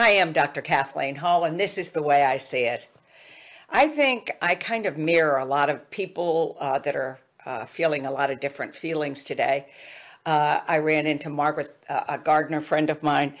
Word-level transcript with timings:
I 0.00 0.12
am 0.12 0.32
Dr. 0.32 0.62
Kathleen 0.62 1.16
Hall, 1.16 1.44
and 1.44 1.60
this 1.60 1.76
is 1.76 1.90
the 1.90 2.00
way 2.00 2.24
I 2.24 2.38
see 2.38 2.62
it. 2.62 2.88
I 3.68 3.86
think 3.86 4.30
I 4.40 4.54
kind 4.54 4.86
of 4.86 4.96
mirror 4.96 5.36
a 5.36 5.44
lot 5.44 5.68
of 5.68 5.90
people 5.90 6.56
uh, 6.58 6.78
that 6.78 6.96
are 6.96 7.20
uh, 7.44 7.66
feeling 7.66 8.06
a 8.06 8.10
lot 8.10 8.30
of 8.30 8.40
different 8.40 8.74
feelings 8.74 9.24
today. 9.24 9.66
Uh, 10.24 10.60
I 10.66 10.78
ran 10.78 11.06
into 11.06 11.28
Margaret, 11.28 11.76
uh, 11.90 12.04
a 12.08 12.16
gardener 12.16 12.62
friend 12.62 12.88
of 12.88 13.02
mine, 13.02 13.34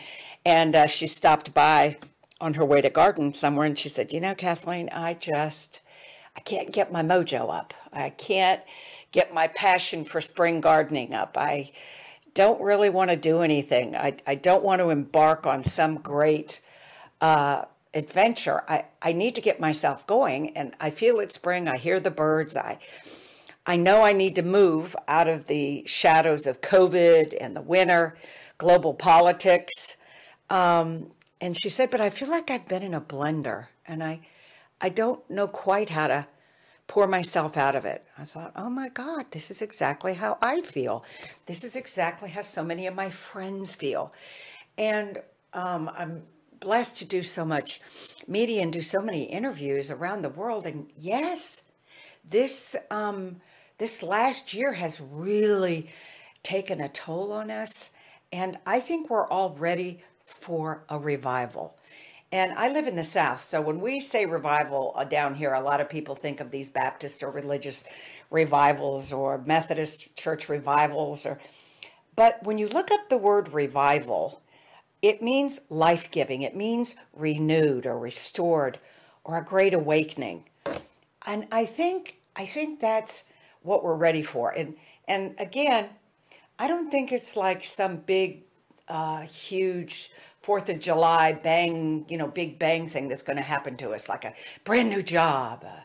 and 0.44 0.76
uh, 0.76 0.86
she 0.86 1.06
stopped 1.06 1.54
by 1.54 1.96
on 2.42 2.52
her 2.52 2.64
way 2.66 2.82
to 2.82 2.90
garden 2.90 3.32
somewhere, 3.32 3.64
and 3.64 3.78
she 3.78 3.88
said, 3.88 4.12
"You 4.12 4.20
know, 4.20 4.34
Kathleen, 4.34 4.90
I 4.90 5.14
just 5.14 5.80
I 6.36 6.40
can't 6.40 6.72
get 6.72 6.92
my 6.92 7.02
mojo 7.02 7.50
up. 7.50 7.72
I 7.90 8.10
can't 8.10 8.60
get 9.12 9.32
my 9.32 9.46
passion 9.46 10.04
for 10.04 10.20
spring 10.20 10.60
gardening 10.60 11.14
up. 11.14 11.38
I 11.38 11.72
don't 12.34 12.60
really 12.60 12.90
want 12.90 13.10
to 13.10 13.16
do 13.16 13.40
anything. 13.40 13.96
I, 13.96 14.16
I 14.26 14.34
don't 14.34 14.62
want 14.62 14.80
to 14.80 14.90
embark 14.90 15.46
on 15.46 15.64
some 15.64 15.96
great 15.96 16.60
uh, 17.20 17.64
adventure. 17.94 18.62
I, 18.68 18.84
I 19.02 19.12
need 19.12 19.34
to 19.34 19.40
get 19.40 19.60
myself 19.60 20.06
going 20.06 20.56
and 20.56 20.74
I 20.80 20.90
feel 20.90 21.20
it's 21.20 21.34
spring. 21.34 21.68
I 21.68 21.76
hear 21.76 22.00
the 22.00 22.10
birds. 22.10 22.56
I, 22.56 22.78
I 23.66 23.76
know 23.76 24.02
I 24.02 24.12
need 24.12 24.36
to 24.36 24.42
move 24.42 24.96
out 25.08 25.28
of 25.28 25.46
the 25.46 25.84
shadows 25.86 26.46
of 26.46 26.60
COVID 26.60 27.36
and 27.40 27.54
the 27.54 27.60
winter, 27.60 28.16
global 28.58 28.94
politics. 28.94 29.96
Um, 30.48 31.10
and 31.40 31.56
she 31.60 31.68
said, 31.68 31.90
but 31.90 32.00
I 32.00 32.10
feel 32.10 32.28
like 32.28 32.50
I've 32.50 32.68
been 32.68 32.82
in 32.82 32.94
a 32.94 33.00
blender 33.00 33.66
and 33.86 34.02
I, 34.02 34.20
I 34.80 34.88
don't 34.88 35.28
know 35.30 35.46
quite 35.46 35.90
how 35.90 36.06
to 36.06 36.26
pour 36.90 37.06
myself 37.06 37.56
out 37.56 37.76
of 37.76 37.84
it. 37.84 38.04
I 38.18 38.24
thought, 38.24 38.50
oh 38.56 38.68
my 38.68 38.88
God, 38.88 39.26
this 39.30 39.52
is 39.52 39.62
exactly 39.62 40.12
how 40.12 40.36
I 40.42 40.60
feel. 40.60 41.04
This 41.46 41.62
is 41.62 41.76
exactly 41.76 42.28
how 42.28 42.40
so 42.40 42.64
many 42.64 42.88
of 42.88 42.96
my 42.96 43.10
friends 43.10 43.76
feel. 43.76 44.12
And 44.76 45.22
um, 45.52 45.88
I'm 45.96 46.24
blessed 46.58 46.96
to 46.96 47.04
do 47.04 47.22
so 47.22 47.44
much 47.44 47.80
media 48.26 48.62
and 48.62 48.72
do 48.72 48.82
so 48.82 49.00
many 49.00 49.22
interviews 49.22 49.92
around 49.92 50.22
the 50.22 50.30
world. 50.30 50.66
And 50.66 50.88
yes, 50.98 51.62
this 52.28 52.74
um, 52.90 53.36
this 53.78 54.02
last 54.02 54.52
year 54.52 54.72
has 54.72 55.00
really 55.00 55.90
taken 56.42 56.80
a 56.80 56.88
toll 56.88 57.30
on 57.30 57.52
us. 57.52 57.90
And 58.32 58.58
I 58.66 58.80
think 58.80 59.10
we're 59.10 59.28
all 59.28 59.50
ready 59.50 60.02
for 60.24 60.82
a 60.88 60.98
revival. 60.98 61.76
And 62.32 62.52
I 62.52 62.70
live 62.70 62.86
in 62.86 62.94
the 62.94 63.02
South, 63.02 63.42
so 63.42 63.60
when 63.60 63.80
we 63.80 63.98
say 63.98 64.24
revival 64.24 64.92
uh, 64.94 65.02
down 65.02 65.34
here, 65.34 65.52
a 65.52 65.60
lot 65.60 65.80
of 65.80 65.88
people 65.88 66.14
think 66.14 66.38
of 66.38 66.52
these 66.52 66.68
Baptist 66.68 67.24
or 67.24 67.30
religious 67.30 67.84
revivals 68.30 69.12
or 69.12 69.38
Methodist 69.38 70.14
church 70.16 70.48
revivals 70.48 71.26
or 71.26 71.40
but 72.16 72.42
when 72.42 72.58
you 72.58 72.68
look 72.68 72.90
up 72.90 73.08
the 73.08 73.16
word 73.16 73.52
revival, 73.52 74.42
it 75.00 75.22
means 75.22 75.60
life-giving. 75.70 76.42
It 76.42 76.54
means 76.54 76.96
renewed 77.14 77.86
or 77.86 77.98
restored 77.98 78.78
or 79.24 79.38
a 79.38 79.44
great 79.44 79.74
awakening. 79.74 80.44
And 81.26 81.46
I 81.50 81.64
think 81.64 82.16
I 82.36 82.46
think 82.46 82.80
that's 82.80 83.24
what 83.62 83.82
we're 83.82 83.94
ready 83.94 84.22
for. 84.22 84.50
And 84.50 84.76
and 85.08 85.34
again, 85.38 85.88
I 86.58 86.68
don't 86.68 86.90
think 86.90 87.10
it's 87.10 87.36
like 87.36 87.64
some 87.64 87.96
big 87.96 88.42
uh, 88.88 89.22
huge 89.22 90.10
Fourth 90.40 90.68
of 90.70 90.80
July 90.80 91.32
bang, 91.32 92.06
you 92.08 92.16
know, 92.16 92.26
big 92.26 92.58
bang 92.58 92.86
thing 92.86 93.08
that's 93.08 93.22
going 93.22 93.36
to 93.36 93.42
happen 93.42 93.76
to 93.76 93.90
us, 93.90 94.08
like 94.08 94.24
a 94.24 94.34
brand 94.64 94.88
new 94.88 95.02
job, 95.02 95.64
a, 95.64 95.84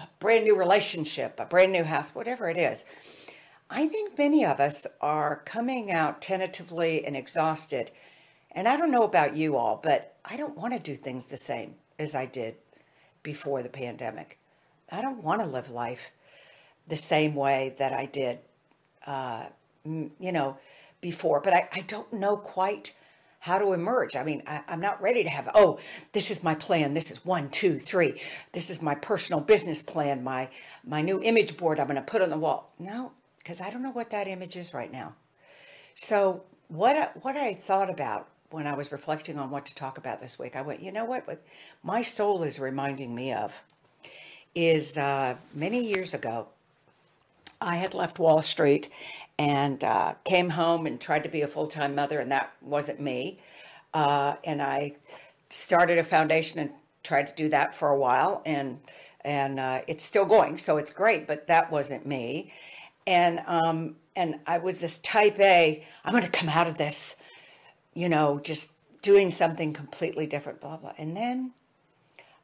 a 0.00 0.08
brand 0.20 0.44
new 0.44 0.56
relationship, 0.56 1.40
a 1.40 1.44
brand 1.44 1.72
new 1.72 1.84
house, 1.84 2.14
whatever 2.14 2.48
it 2.48 2.56
is. 2.56 2.84
I 3.68 3.88
think 3.88 4.16
many 4.16 4.44
of 4.44 4.60
us 4.60 4.86
are 5.00 5.42
coming 5.44 5.90
out 5.90 6.22
tentatively 6.22 7.04
and 7.04 7.16
exhausted. 7.16 7.90
And 8.52 8.68
I 8.68 8.76
don't 8.76 8.92
know 8.92 9.02
about 9.02 9.36
you 9.36 9.56
all, 9.56 9.80
but 9.82 10.14
I 10.24 10.36
don't 10.36 10.56
want 10.56 10.72
to 10.72 10.78
do 10.78 10.94
things 10.94 11.26
the 11.26 11.36
same 11.36 11.74
as 11.98 12.14
I 12.14 12.26
did 12.26 12.54
before 13.24 13.62
the 13.62 13.68
pandemic. 13.68 14.38
I 14.90 15.02
don't 15.02 15.22
want 15.22 15.40
to 15.40 15.46
live 15.46 15.70
life 15.70 16.12
the 16.86 16.96
same 16.96 17.34
way 17.34 17.74
that 17.78 17.92
I 17.92 18.06
did, 18.06 18.38
uh, 19.04 19.46
you 19.84 20.32
know, 20.32 20.58
before. 21.00 21.40
But 21.40 21.54
I, 21.54 21.68
I 21.72 21.80
don't 21.80 22.12
know 22.12 22.36
quite 22.36 22.94
how 23.46 23.60
to 23.60 23.72
emerge. 23.72 24.16
I 24.16 24.24
mean, 24.24 24.42
I, 24.44 24.60
am 24.66 24.80
not 24.80 25.00
ready 25.00 25.22
to 25.22 25.30
have, 25.30 25.48
oh, 25.54 25.78
this 26.10 26.32
is 26.32 26.42
my 26.42 26.56
plan. 26.56 26.94
This 26.94 27.12
is 27.12 27.24
one, 27.24 27.48
two, 27.50 27.78
three. 27.78 28.20
This 28.52 28.70
is 28.70 28.82
my 28.82 28.96
personal 28.96 29.40
business 29.40 29.80
plan, 29.80 30.24
my 30.24 30.48
my 30.84 31.00
new 31.00 31.22
image 31.22 31.56
board 31.56 31.78
I'm 31.78 31.86
going 31.86 31.94
to 31.94 32.02
put 32.02 32.22
on 32.22 32.30
the 32.30 32.36
wall. 32.36 32.72
No, 32.80 33.12
because 33.38 33.60
I 33.60 33.70
don't 33.70 33.84
know 33.84 33.92
what 33.92 34.10
that 34.10 34.26
image 34.26 34.56
is 34.56 34.74
right 34.74 34.92
now. 34.92 35.14
So 35.94 36.42
what 36.66 36.96
I, 36.96 37.04
what 37.22 37.36
I 37.36 37.54
thought 37.54 37.88
about 37.88 38.26
when 38.50 38.66
I 38.66 38.74
was 38.74 38.90
reflecting 38.90 39.38
on 39.38 39.50
what 39.50 39.64
to 39.66 39.74
talk 39.76 39.96
about 39.96 40.20
this 40.20 40.40
week, 40.40 40.56
I 40.56 40.62
went, 40.62 40.82
you 40.82 40.90
know 40.90 41.04
what? 41.04 41.28
What 41.28 41.40
my 41.84 42.02
soul 42.02 42.42
is 42.42 42.58
reminding 42.58 43.14
me 43.14 43.32
of 43.32 43.52
is 44.56 44.98
uh, 44.98 45.36
many 45.54 45.84
years 45.84 46.14
ago, 46.14 46.48
I 47.60 47.76
had 47.76 47.94
left 47.94 48.18
Wall 48.18 48.42
Street 48.42 48.90
and 49.38 49.84
uh, 49.84 50.14
came 50.24 50.50
home 50.50 50.86
and 50.86 51.00
tried 51.00 51.24
to 51.24 51.28
be 51.28 51.42
a 51.42 51.48
full 51.48 51.66
time 51.66 51.94
mother, 51.94 52.20
and 52.20 52.32
that 52.32 52.52
wasn't 52.62 53.00
me. 53.00 53.38
Uh, 53.92 54.36
and 54.44 54.62
I 54.62 54.96
started 55.50 55.98
a 55.98 56.04
foundation 56.04 56.60
and 56.60 56.70
tried 57.02 57.26
to 57.28 57.34
do 57.34 57.48
that 57.50 57.74
for 57.74 57.88
a 57.88 57.98
while, 57.98 58.42
and 58.46 58.80
and 59.24 59.60
uh, 59.60 59.82
it's 59.86 60.04
still 60.04 60.24
going, 60.24 60.58
so 60.58 60.76
it's 60.76 60.90
great. 60.90 61.26
But 61.26 61.46
that 61.48 61.70
wasn't 61.70 62.06
me, 62.06 62.52
and 63.06 63.40
um, 63.46 63.96
and 64.14 64.36
I 64.46 64.58
was 64.58 64.80
this 64.80 64.98
type 64.98 65.38
A. 65.40 65.84
I'm 66.04 66.12
going 66.12 66.24
to 66.24 66.30
come 66.30 66.48
out 66.48 66.66
of 66.66 66.78
this, 66.78 67.16
you 67.94 68.08
know, 68.08 68.38
just 68.38 68.72
doing 69.02 69.30
something 69.30 69.72
completely 69.72 70.26
different, 70.26 70.60
blah 70.60 70.78
blah. 70.78 70.92
And 70.96 71.16
then 71.16 71.52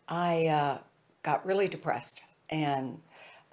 I 0.09 0.47
uh, 0.47 0.79
got 1.23 1.47
really 1.47 1.69
depressed, 1.69 2.21
and 2.51 3.01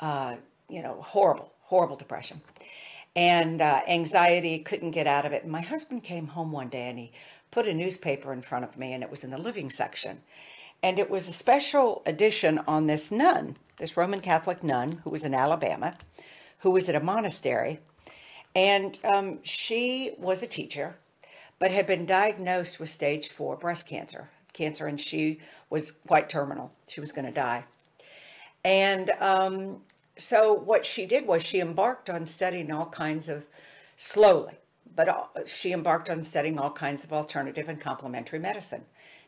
uh, 0.02 0.36
you 0.70 0.82
know, 0.82 1.02
horrible, 1.02 1.54
horrible 1.62 1.96
depression 1.96 2.42
and 3.16 3.62
uh, 3.62 3.82
anxiety, 3.88 4.60
couldn't 4.60 4.92
get 4.92 5.08
out 5.08 5.26
of 5.26 5.34
it. 5.34 5.44
And 5.44 5.52
my 5.52 5.62
husband 5.62 6.04
came 6.04 6.28
home 6.28 6.52
one 6.52 6.70
day 6.70 6.90
and 6.90 7.00
he 7.00 7.12
put 7.52 7.68
a 7.68 7.74
newspaper 7.74 8.32
in 8.32 8.42
front 8.42 8.64
of 8.64 8.78
me, 8.78 8.94
and 8.94 9.04
it 9.04 9.10
was 9.10 9.24
in 9.24 9.32
the 9.32 9.38
living 9.38 9.70
section. 9.70 10.22
And 10.84 11.00
it 11.00 11.10
was 11.10 11.28
a 11.28 11.34
special 11.34 12.02
edition 12.06 12.60
on 12.68 12.88
this 12.88 13.12
nun, 13.12 13.58
this 13.78 13.98
Roman 13.98 14.22
Catholic 14.22 14.64
nun 14.64 15.02
who 15.04 15.10
was 15.10 15.24
in 15.24 15.34
Alabama, 15.34 15.96
who 16.60 16.72
was 16.72 16.88
at 16.88 16.96
a 16.96 17.00
monastery. 17.00 17.80
And 18.56 18.98
um, 19.04 19.40
she 19.44 20.14
was 20.18 20.42
a 20.42 20.48
teacher, 20.48 20.96
but 21.60 21.72
had 21.72 21.88
been 21.88 22.06
diagnosed 22.06 22.80
with 22.80 22.90
stage 22.90 23.30
four 23.30 23.58
breast 23.58 23.88
cancer. 23.88 24.30
Cancer, 24.54 24.88
and 24.88 25.00
she 25.00 25.40
was 25.70 25.92
quite 25.92 26.30
terminal. 26.30 26.72
She 26.88 27.00
was 27.00 27.12
going 27.12 27.26
to 27.26 27.32
die. 27.32 27.64
And 28.64 29.10
um, 29.20 29.82
so 30.20 30.54
what 30.54 30.86
she 30.86 31.06
did 31.06 31.26
was 31.26 31.42
she 31.42 31.60
embarked 31.60 32.10
on 32.10 32.26
studying 32.26 32.72
all 32.72 32.86
kinds 32.86 33.30
of 33.30 33.46
slowly, 33.96 34.54
but 34.96 35.32
she 35.48 35.72
embarked 35.72 36.10
on 36.10 36.24
studying 36.24 36.60
all 36.60 36.72
kinds 36.72 37.04
of 37.04 37.14
alternative 37.14 37.70
and 37.70 37.80
complementary 37.80 38.40
medicine. 38.40 38.84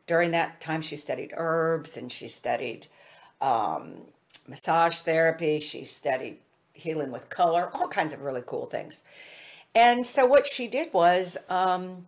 During 0.08 0.32
that 0.32 0.60
time, 0.60 0.82
she 0.82 0.98
studied 0.98 1.34
herbs 1.36 1.98
and 1.98 2.12
she 2.12 2.28
studied 2.28 2.88
um, 3.40 4.02
massage 4.48 4.98
therapy. 4.98 5.60
She 5.60 5.86
studied 5.86 6.38
healing 6.74 7.12
with 7.12 7.30
color, 7.30 7.70
all 7.74 7.88
kinds 7.88 8.14
of 8.14 8.22
really 8.22 8.44
cool 8.46 8.66
things. 8.66 9.04
And 9.74 10.06
so 10.06 10.26
what 10.26 10.46
she 10.46 10.68
did 10.68 10.92
was 10.92 11.38
um, 11.50 12.06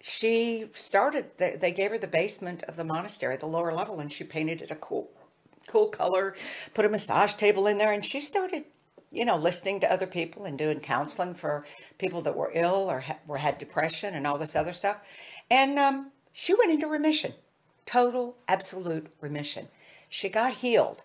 she 0.00 0.66
started, 0.74 1.26
they 1.38 1.72
gave 1.72 1.90
her 1.90 1.98
the 1.98 2.06
basement 2.06 2.62
of 2.64 2.76
the 2.76 2.84
monastery, 2.84 3.36
the 3.36 3.46
lower 3.46 3.74
level, 3.74 3.98
and 3.98 4.12
she 4.12 4.22
painted 4.22 4.62
it 4.62 4.70
a 4.70 4.76
cool 4.76 5.10
cool 5.68 5.88
color, 5.88 6.34
put 6.74 6.84
a 6.84 6.88
massage 6.88 7.34
table 7.34 7.66
in 7.66 7.78
there, 7.78 7.92
and 7.92 8.04
she 8.04 8.20
started, 8.20 8.64
you 9.12 9.24
know, 9.24 9.36
listening 9.36 9.80
to 9.80 9.92
other 9.92 10.06
people 10.06 10.44
and 10.44 10.58
doing 10.58 10.80
counseling 10.80 11.34
for 11.34 11.64
people 11.98 12.20
that 12.22 12.36
were 12.36 12.50
ill 12.54 12.90
or 12.90 13.00
ha- 13.00 13.18
were 13.26 13.38
had 13.38 13.58
depression 13.58 14.14
and 14.14 14.26
all 14.26 14.38
this 14.38 14.56
other 14.56 14.72
stuff. 14.72 14.98
And 15.50 15.78
um, 15.78 16.10
she 16.32 16.54
went 16.54 16.72
into 16.72 16.86
remission, 16.86 17.32
total, 17.86 18.36
absolute 18.48 19.06
remission. 19.20 19.68
She 20.08 20.28
got 20.28 20.54
healed. 20.54 21.02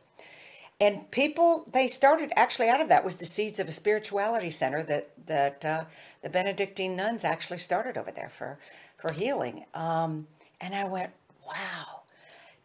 And 0.79 1.09
people, 1.11 1.65
they 1.71 1.87
started 1.87 2.33
actually 2.35 2.67
out 2.67 2.81
of 2.81 2.89
that 2.89 3.05
was 3.05 3.17
the 3.17 3.25
seeds 3.25 3.59
of 3.59 3.69
a 3.69 3.71
spirituality 3.71 4.49
center 4.49 4.83
that 4.83 5.11
that 5.27 5.63
uh, 5.63 5.85
the 6.21 6.29
Benedictine 6.29 6.95
nuns 6.95 7.23
actually 7.23 7.59
started 7.59 7.97
over 7.97 8.11
there 8.11 8.31
for 8.37 8.59
for 8.97 9.13
healing. 9.13 9.65
Um, 9.73 10.27
and 10.59 10.73
I 10.73 10.83
went, 10.85 11.11
wow, 11.45 12.03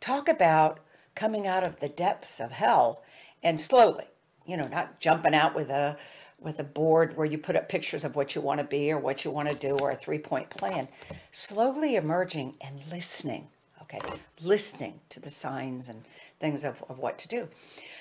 talk 0.00 0.28
about 0.28 0.80
coming 1.18 1.48
out 1.48 1.64
of 1.64 1.80
the 1.80 1.88
depths 1.88 2.38
of 2.38 2.52
hell 2.52 3.02
and 3.42 3.60
slowly, 3.60 4.04
you 4.46 4.56
know, 4.56 4.68
not 4.68 5.00
jumping 5.00 5.34
out 5.34 5.54
with 5.54 5.68
a 5.68 5.96
with 6.40 6.60
a 6.60 6.64
board 6.64 7.16
where 7.16 7.26
you 7.26 7.36
put 7.36 7.56
up 7.56 7.68
pictures 7.68 8.04
of 8.04 8.14
what 8.14 8.36
you 8.36 8.40
want 8.40 8.60
to 8.60 8.64
be 8.64 8.92
or 8.92 8.98
what 8.98 9.24
you 9.24 9.30
want 9.32 9.48
to 9.48 9.56
do 9.56 9.76
or 9.78 9.90
a 9.90 9.96
three-point 9.96 10.48
plan, 10.50 10.86
slowly 11.32 11.96
emerging 11.96 12.54
and 12.60 12.80
listening, 12.92 13.48
okay? 13.82 13.98
Listening 14.42 15.00
to 15.08 15.18
the 15.18 15.30
signs 15.30 15.88
and 15.88 16.00
things 16.38 16.62
of, 16.62 16.80
of 16.88 17.00
what 17.00 17.18
to 17.18 17.26
do. 17.26 17.48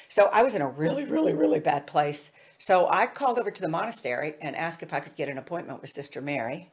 So 0.08 0.30
I 0.32 0.44
was 0.44 0.54
in 0.54 0.62
a 0.62 0.68
really, 0.68 1.06
really, 1.06 1.34
really 1.34 1.60
bad 1.60 1.88
place. 1.88 2.32
So 2.60 2.88
I 2.92 3.08
called 3.08 3.40
over 3.40 3.50
to 3.50 3.62
the 3.62 3.68
monastery 3.68 4.36
and 4.40 4.56
asked 4.56 4.84
if 4.84 4.94
I 4.94 5.00
could 5.00 5.16
get 5.16 5.30
an 5.30 5.40
appointment 5.40 5.82
with 5.82 5.90
Sister 5.90 6.22
Mary. 6.22 6.72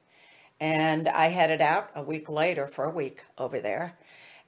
And 0.60 1.08
I 1.08 1.28
headed 1.28 1.62
out 1.62 1.88
a 1.94 2.02
week 2.02 2.28
later 2.28 2.66
for 2.66 2.84
a 2.84 2.90
week 2.90 3.22
over 3.38 3.58
there, 3.58 3.96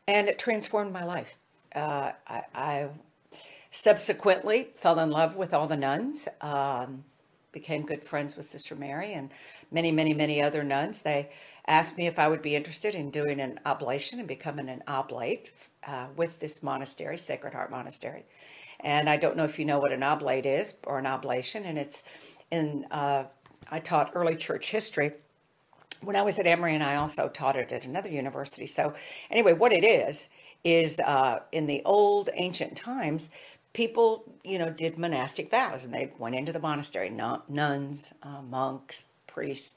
and 0.06 0.28
it 0.28 0.38
transformed 0.38 0.92
my 0.92 1.04
life. 1.04 1.34
Uh, 1.76 2.12
I, 2.26 2.42
I, 2.54 2.88
subsequently 3.70 4.68
fell 4.76 4.98
in 5.00 5.10
love 5.10 5.36
with 5.36 5.52
all 5.52 5.66
the 5.66 5.76
nuns, 5.76 6.28
um, 6.40 7.04
became 7.52 7.84
good 7.84 8.02
friends 8.02 8.34
with 8.34 8.46
Sister 8.46 8.74
Mary 8.74 9.12
and 9.12 9.30
many, 9.70 9.92
many, 9.92 10.14
many 10.14 10.40
other 10.40 10.64
nuns. 10.64 11.02
They 11.02 11.28
asked 11.66 11.98
me 11.98 12.06
if 12.06 12.18
I 12.18 12.26
would 12.26 12.40
be 12.40 12.56
interested 12.56 12.94
in 12.94 13.10
doing 13.10 13.38
an 13.38 13.60
oblation 13.66 14.18
and 14.18 14.26
becoming 14.26 14.70
an 14.70 14.82
oblate 14.86 15.50
uh, 15.86 16.06
with 16.16 16.38
this 16.40 16.62
monastery, 16.62 17.18
Sacred 17.18 17.52
Heart 17.52 17.70
Monastery. 17.70 18.24
And 18.80 19.10
I 19.10 19.18
don't 19.18 19.36
know 19.36 19.44
if 19.44 19.58
you 19.58 19.66
know 19.66 19.78
what 19.78 19.92
an 19.92 20.02
oblate 20.02 20.46
is 20.46 20.74
or 20.84 20.98
an 20.98 21.06
oblation, 21.06 21.64
and 21.64 21.76
it's 21.76 22.04
in, 22.50 22.86
uh, 22.90 23.24
I 23.70 23.80
taught 23.80 24.12
early 24.14 24.36
church 24.36 24.70
history. 24.70 25.12
When 26.02 26.16
I 26.16 26.22
was 26.22 26.38
at 26.38 26.46
Emory, 26.46 26.74
and 26.74 26.84
I 26.84 26.96
also 26.96 27.28
taught 27.28 27.56
it 27.56 27.72
at 27.72 27.84
another 27.84 28.10
university. 28.10 28.66
So, 28.66 28.94
anyway, 29.30 29.54
what 29.54 29.72
it 29.72 29.84
is, 29.84 30.28
is 30.66 30.98
uh, 30.98 31.38
in 31.52 31.66
the 31.66 31.80
old 31.84 32.28
ancient 32.34 32.76
times, 32.76 33.30
people, 33.72 34.24
you 34.42 34.58
know, 34.58 34.68
did 34.68 34.98
monastic 34.98 35.48
vows 35.48 35.84
and 35.84 35.94
they 35.94 36.12
went 36.18 36.34
into 36.34 36.52
the 36.52 36.58
monastery, 36.58 37.08
nuns, 37.08 38.12
uh, 38.24 38.42
monks, 38.42 39.04
priests. 39.28 39.76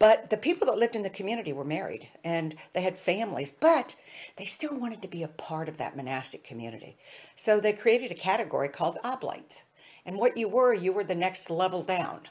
But 0.00 0.28
the 0.28 0.36
people 0.36 0.66
that 0.66 0.76
lived 0.76 0.96
in 0.96 1.04
the 1.04 1.08
community 1.08 1.52
were 1.52 1.64
married 1.64 2.08
and 2.24 2.56
they 2.72 2.80
had 2.80 2.98
families, 2.98 3.52
but 3.52 3.94
they 4.36 4.44
still 4.44 4.74
wanted 4.76 5.02
to 5.02 5.08
be 5.08 5.22
a 5.22 5.28
part 5.28 5.68
of 5.68 5.76
that 5.78 5.96
monastic 5.96 6.42
community. 6.42 6.98
So 7.36 7.60
they 7.60 7.72
created 7.72 8.10
a 8.10 8.16
category 8.16 8.68
called 8.70 8.98
oblates. 9.04 9.62
And 10.04 10.18
what 10.18 10.36
you 10.36 10.48
were, 10.48 10.74
you 10.74 10.92
were 10.92 11.04
the 11.04 11.14
next 11.14 11.48
level 11.48 11.82
down. 11.82 12.22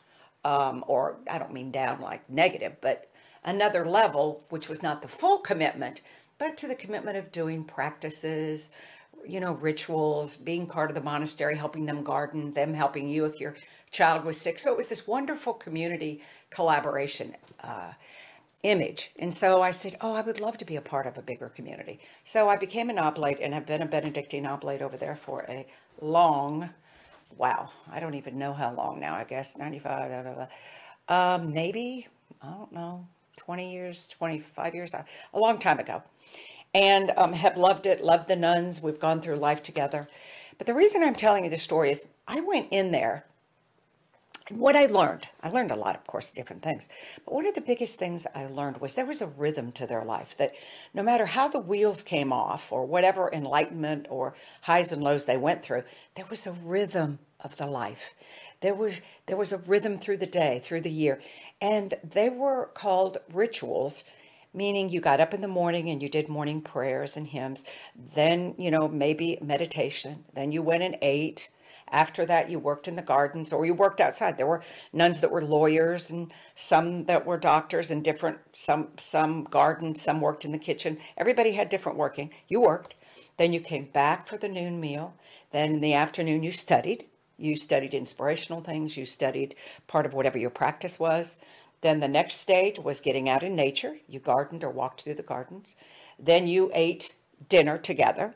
Um, 0.44 0.84
or 0.88 1.20
I 1.30 1.38
don't 1.38 1.54
mean 1.54 1.72
down 1.72 2.02
like 2.02 2.30
negative, 2.30 2.76
but 2.82 3.08
another 3.46 3.86
level, 3.86 4.44
which 4.50 4.68
was 4.68 4.84
not 4.84 5.02
the 5.02 5.08
full 5.08 5.40
commitment, 5.40 6.02
but 6.38 6.58
to 6.58 6.68
the 6.68 6.76
commitment 6.76 7.18
of 7.18 7.32
doing 7.32 7.64
practices, 7.64 8.72
you 9.26 9.40
know, 9.40 9.54
rituals, 9.54 10.38
being 10.38 10.66
part 10.66 10.90
of 10.90 10.96
the 10.96 11.02
monastery, 11.02 11.56
helping 11.56 11.86
them 11.86 12.04
garden, 12.04 12.54
them 12.54 12.74
helping 12.74 13.08
you 13.08 13.26
if 13.26 13.40
your 13.40 13.56
child 13.92 14.24
was 14.24 14.40
sick. 14.40 14.60
So 14.60 14.72
it 14.72 14.78
was 14.78 14.88
this 14.88 15.08
wonderful 15.08 15.54
community 15.54 16.22
collaboration 16.50 17.36
uh, 17.64 17.92
image. 18.64 19.12
And 19.20 19.34
so 19.34 19.62
I 19.62 19.72
said, 19.72 19.98
Oh, 20.02 20.14
I 20.14 20.22
would 20.22 20.40
love 20.40 20.58
to 20.58 20.66
be 20.66 20.76
a 20.76 20.82
part 20.82 21.08
of 21.08 21.18
a 21.18 21.22
bigger 21.22 21.50
community. 21.50 22.00
So 22.24 22.50
I 22.50 22.56
became 22.58 22.90
an 22.90 23.00
oblate 23.00 23.40
and 23.42 23.54
have 23.54 23.66
been 23.66 23.82
a 23.82 23.86
Benedictine 23.86 24.46
oblate 24.46 24.82
over 24.82 24.98
there 24.98 25.16
for 25.16 25.46
a 25.48 25.66
long, 26.02 26.70
wow, 27.38 27.70
I 27.92 28.00
don't 28.00 28.16
even 28.16 28.38
know 28.38 28.54
how 28.54 28.74
long 28.74 29.00
now, 29.00 29.16
I 29.16 29.24
guess, 29.24 29.58
95, 29.58 30.10
blah, 30.10 30.22
blah, 30.24 30.34
blah. 30.34 30.48
Um, 31.10 31.54
maybe, 31.54 32.08
I 32.42 32.50
don't 32.50 32.72
know, 32.72 33.08
20 33.38 33.72
years, 33.72 34.08
25 34.10 34.76
years, 34.76 34.94
a 34.94 35.06
long 35.34 35.58
time 35.58 35.80
ago. 35.80 36.04
And 36.74 37.12
um, 37.16 37.34
have 37.34 37.58
loved 37.58 37.86
it, 37.86 38.04
loved 38.04 38.28
the 38.28 38.36
nuns. 38.36 38.82
We've 38.82 39.00
gone 39.00 39.22
through 39.22 39.38
life 39.38 39.64
together. 39.64 40.08
But 40.58 40.68
the 40.68 40.74
reason 40.74 41.04
I'm 41.04 41.16
telling 41.16 41.44
you 41.44 41.50
this 41.50 41.64
story 41.64 41.92
is 41.92 42.08
I 42.28 42.42
went 42.42 42.68
in 42.72 42.92
there 42.92 43.26
what 44.50 44.76
I 44.76 44.86
learned, 44.86 45.28
I 45.44 45.50
learned 45.50 45.72
a 45.72 45.76
lot, 45.76 45.96
of 45.96 46.08
course, 46.08 46.32
different 46.32 46.64
things. 46.64 46.88
But 47.26 47.34
one 47.34 47.46
of 47.46 47.56
the 47.56 47.62
biggest 47.62 48.00
things 48.00 48.26
I 48.34 48.46
learned 48.46 48.80
was 48.80 48.94
there 48.94 49.06
was 49.06 49.22
a 49.22 49.28
rhythm 49.28 49.72
to 49.74 49.86
their 49.88 50.06
life 50.06 50.36
that 50.38 50.54
no 50.94 51.04
matter 51.04 51.26
how 51.26 51.48
the 51.48 51.60
wheels 51.60 52.02
came 52.02 52.32
off 52.32 52.72
or 52.72 52.86
whatever 52.86 53.30
enlightenment 53.32 54.08
or 54.10 54.36
highs 54.62 54.92
and 54.92 55.04
lows 55.04 55.26
they 55.26 55.38
went 55.38 55.64
through, 55.64 55.84
there 56.16 56.26
was 56.30 56.48
a 56.48 56.54
rhythm 56.54 57.20
of 57.42 57.58
the 57.58 57.66
life. 57.66 58.14
There 58.62 58.76
was 58.76 58.96
there 59.26 59.38
was 59.38 59.52
a 59.52 59.58
rhythm 59.58 60.00
through 60.00 60.18
the 60.18 60.26
day, 60.26 60.62
through 60.64 60.82
the 60.82 60.92
year, 60.92 61.22
and 61.62 61.94
they 62.04 62.30
were 62.30 62.70
called 62.74 63.18
rituals 63.32 64.04
meaning 64.54 64.90
you 64.90 65.02
got 65.02 65.20
up 65.20 65.34
in 65.34 65.42
the 65.42 65.48
morning 65.48 65.90
and 65.90 66.02
you 66.02 66.08
did 66.08 66.30
morning 66.30 66.62
prayers 66.62 67.18
and 67.18 67.28
hymns 67.28 67.66
then 68.16 68.56
you 68.58 68.72
know 68.72 68.88
maybe 68.88 69.38
meditation 69.42 70.24
then 70.34 70.54
you 70.54 70.62
went 70.64 70.82
and 70.82 70.98
ate 71.02 71.50
after 71.90 72.26
that, 72.26 72.50
you 72.50 72.60
worked 72.60 72.88
in 72.88 72.96
the 72.96 73.02
gardens 73.02 73.54
or 73.54 73.66
you 73.66 73.74
worked 73.74 74.02
outside. 74.02 74.38
There 74.38 74.48
were 74.48 74.64
nuns 74.92 75.22
that 75.22 75.32
were 75.32 75.42
lawyers 75.42 76.10
and 76.10 76.32
some 76.56 77.06
that 77.06 77.26
were 77.26 77.38
doctors 77.38 77.92
and 77.92 78.04
different, 78.04 78.40
some, 78.54 78.90
some 78.98 79.46
gardens, 79.46 80.02
some 80.02 80.20
worked 80.20 80.44
in 80.44 80.52
the 80.52 80.58
kitchen. 80.58 80.98
Everybody 81.18 81.54
had 81.54 81.70
different 81.70 81.98
working. 81.98 82.32
You 82.48 82.62
worked. 82.62 82.96
Then 83.38 83.54
you 83.54 83.62
came 83.62 83.86
back 83.86 84.28
for 84.28 84.38
the 84.38 84.50
noon 84.50 84.80
meal. 84.80 85.14
Then 85.52 85.76
in 85.76 85.82
the 85.82 85.94
afternoon, 85.94 86.44
you 86.44 86.52
studied. 86.52 87.06
You 87.38 87.56
studied 87.56 87.94
inspirational 87.94 88.62
things. 88.62 88.98
You 88.98 89.06
studied 89.06 89.56
part 89.88 90.06
of 90.06 90.14
whatever 90.14 90.38
your 90.38 90.50
practice 90.50 91.00
was. 91.00 91.38
Then 91.82 92.00
the 92.00 92.08
next 92.08 92.36
stage 92.36 92.80
was 92.80 93.02
getting 93.02 93.30
out 93.30 93.44
in 93.44 93.56
nature. 93.56 93.98
You 94.08 94.20
gardened 94.20 94.64
or 94.64 94.72
walked 94.72 95.02
through 95.02 95.16
the 95.16 95.24
gardens. 95.24 95.76
Then 96.20 96.48
you 96.48 96.72
ate 96.74 97.16
dinner 97.50 97.78
together 97.78 98.34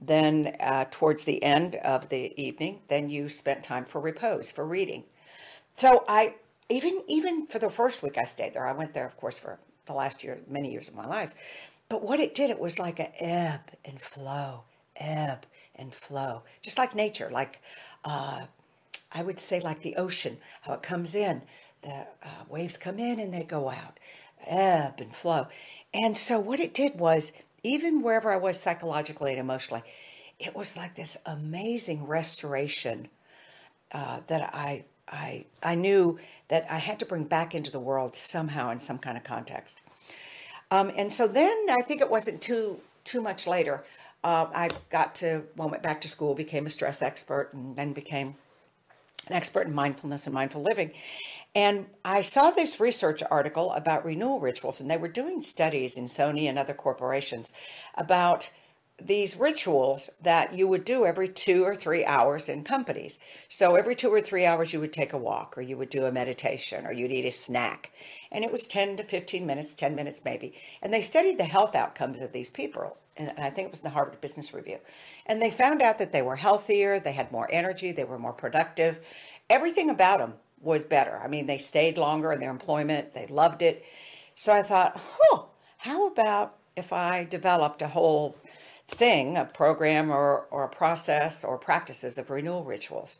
then, 0.00 0.56
uh, 0.60 0.86
towards 0.90 1.24
the 1.24 1.42
end 1.42 1.76
of 1.76 2.08
the 2.08 2.32
evening, 2.42 2.80
then 2.88 3.10
you 3.10 3.28
spent 3.28 3.62
time 3.62 3.84
for 3.84 4.00
repose, 4.00 4.50
for 4.50 4.64
reading. 4.64 5.04
So 5.76 6.04
I 6.08 6.36
even 6.68 7.02
even 7.08 7.46
for 7.46 7.58
the 7.58 7.70
first 7.70 8.02
week 8.02 8.16
I 8.16 8.24
stayed 8.24 8.54
there. 8.54 8.66
I 8.66 8.72
went 8.72 8.94
there, 8.94 9.06
of 9.06 9.16
course, 9.16 9.38
for 9.38 9.58
the 9.86 9.92
last 9.92 10.24
year, 10.24 10.40
many 10.48 10.70
years 10.70 10.88
of 10.88 10.94
my 10.94 11.06
life. 11.06 11.34
But 11.88 12.02
what 12.02 12.20
it 12.20 12.34
did, 12.34 12.50
it 12.50 12.58
was 12.58 12.78
like 12.78 12.98
an 13.00 13.08
ebb 13.18 13.60
and 13.84 14.00
flow, 14.00 14.64
ebb 14.96 15.46
and 15.74 15.92
flow, 15.92 16.42
just 16.62 16.78
like 16.78 16.94
nature, 16.94 17.28
like 17.30 17.60
uh, 18.04 18.42
I 19.12 19.22
would 19.22 19.38
say, 19.38 19.60
like 19.60 19.82
the 19.82 19.96
ocean, 19.96 20.38
how 20.62 20.74
it 20.74 20.82
comes 20.82 21.14
in, 21.14 21.42
the 21.82 21.92
uh, 21.92 22.44
waves 22.48 22.76
come 22.76 22.98
in 22.98 23.20
and 23.20 23.32
they 23.32 23.42
go 23.42 23.68
out, 23.70 23.98
ebb 24.46 25.00
and 25.00 25.14
flow. 25.14 25.46
And 25.92 26.16
so 26.16 26.38
what 26.38 26.60
it 26.60 26.74
did 26.74 26.98
was 26.98 27.32
even 27.62 28.02
wherever 28.02 28.32
I 28.32 28.36
was 28.36 28.58
psychologically 28.58 29.30
and 29.30 29.40
emotionally, 29.40 29.82
it 30.38 30.54
was 30.54 30.76
like 30.76 30.94
this 30.94 31.16
amazing 31.26 32.06
restoration 32.06 33.08
uh, 33.92 34.20
that 34.28 34.54
I, 34.54 34.84
I, 35.08 35.44
I 35.62 35.74
knew 35.74 36.18
that 36.48 36.66
I 36.70 36.78
had 36.78 36.98
to 37.00 37.06
bring 37.06 37.24
back 37.24 37.54
into 37.54 37.70
the 37.70 37.80
world 37.80 38.16
somehow 38.16 38.70
in 38.70 38.80
some 38.80 38.98
kind 38.98 39.16
of 39.16 39.24
context. 39.24 39.80
Um, 40.70 40.92
and 40.96 41.12
so 41.12 41.26
then 41.26 41.66
I 41.68 41.82
think 41.82 42.00
it 42.00 42.10
wasn't 42.10 42.40
too 42.40 42.80
too 43.02 43.20
much 43.20 43.46
later. 43.46 43.82
Uh, 44.22 44.46
I 44.54 44.70
got 44.90 45.14
to 45.16 45.44
well, 45.56 45.70
went 45.70 45.82
back 45.82 46.00
to 46.02 46.08
school, 46.08 46.34
became 46.34 46.66
a 46.66 46.70
stress 46.70 47.02
expert, 47.02 47.50
and 47.54 47.74
then 47.76 47.92
became 47.92 48.36
an 49.28 49.34
expert 49.34 49.66
in 49.66 49.74
mindfulness 49.74 50.26
and 50.26 50.34
mindful 50.34 50.62
living. 50.62 50.92
And 51.54 51.86
I 52.04 52.20
saw 52.22 52.50
this 52.50 52.78
research 52.78 53.22
article 53.28 53.72
about 53.72 54.04
renewal 54.04 54.38
rituals, 54.38 54.80
and 54.80 54.90
they 54.90 54.96
were 54.96 55.08
doing 55.08 55.42
studies 55.42 55.96
in 55.96 56.04
Sony 56.04 56.48
and 56.48 56.58
other 56.58 56.74
corporations 56.74 57.52
about 57.96 58.50
these 59.02 59.36
rituals 59.36 60.10
that 60.22 60.52
you 60.52 60.68
would 60.68 60.84
do 60.84 61.06
every 61.06 61.28
two 61.28 61.64
or 61.64 61.74
three 61.74 62.04
hours 62.04 62.48
in 62.48 62.62
companies. 62.62 63.18
So 63.48 63.74
every 63.74 63.96
two 63.96 64.12
or 64.12 64.20
three 64.20 64.44
hours, 64.44 64.72
you 64.72 64.80
would 64.80 64.92
take 64.92 65.12
a 65.12 65.18
walk, 65.18 65.56
or 65.56 65.62
you 65.62 65.76
would 65.76 65.88
do 65.88 66.04
a 66.04 66.12
meditation, 66.12 66.86
or 66.86 66.92
you'd 66.92 67.10
eat 67.10 67.24
a 67.24 67.32
snack. 67.32 67.92
And 68.30 68.44
it 68.44 68.52
was 68.52 68.66
10 68.66 68.96
to 68.98 69.04
15 69.04 69.46
minutes, 69.46 69.74
10 69.74 69.94
minutes 69.94 70.22
maybe. 70.24 70.54
And 70.82 70.92
they 70.92 71.00
studied 71.00 71.38
the 71.38 71.44
health 71.44 71.74
outcomes 71.74 72.20
of 72.20 72.32
these 72.32 72.50
people. 72.50 72.96
And 73.28 73.44
I 73.44 73.50
think 73.50 73.66
it 73.66 73.70
was 73.70 73.80
in 73.80 73.84
the 73.84 73.90
Harvard 73.90 74.20
Business 74.20 74.54
Review. 74.54 74.78
And 75.26 75.40
they 75.40 75.50
found 75.50 75.82
out 75.82 75.98
that 75.98 76.12
they 76.12 76.22
were 76.22 76.36
healthier, 76.36 76.98
they 76.98 77.12
had 77.12 77.30
more 77.30 77.48
energy, 77.52 77.92
they 77.92 78.04
were 78.04 78.18
more 78.18 78.32
productive. 78.32 79.00
Everything 79.50 79.90
about 79.90 80.18
them 80.18 80.34
was 80.60 80.84
better. 80.84 81.20
I 81.22 81.28
mean, 81.28 81.46
they 81.46 81.58
stayed 81.58 81.98
longer 81.98 82.32
in 82.32 82.40
their 82.40 82.50
employment, 82.50 83.12
they 83.12 83.26
loved 83.26 83.62
it. 83.62 83.84
So 84.36 84.52
I 84.52 84.62
thought, 84.62 84.98
huh, 84.98 85.42
how 85.76 86.06
about 86.06 86.56
if 86.76 86.92
I 86.92 87.24
developed 87.24 87.82
a 87.82 87.88
whole 87.88 88.36
thing, 88.88 89.36
a 89.36 89.44
program 89.44 90.10
or, 90.10 90.46
or 90.50 90.64
a 90.64 90.68
process 90.68 91.44
or 91.44 91.58
practices 91.58 92.16
of 92.16 92.30
renewal 92.30 92.64
rituals? 92.64 93.18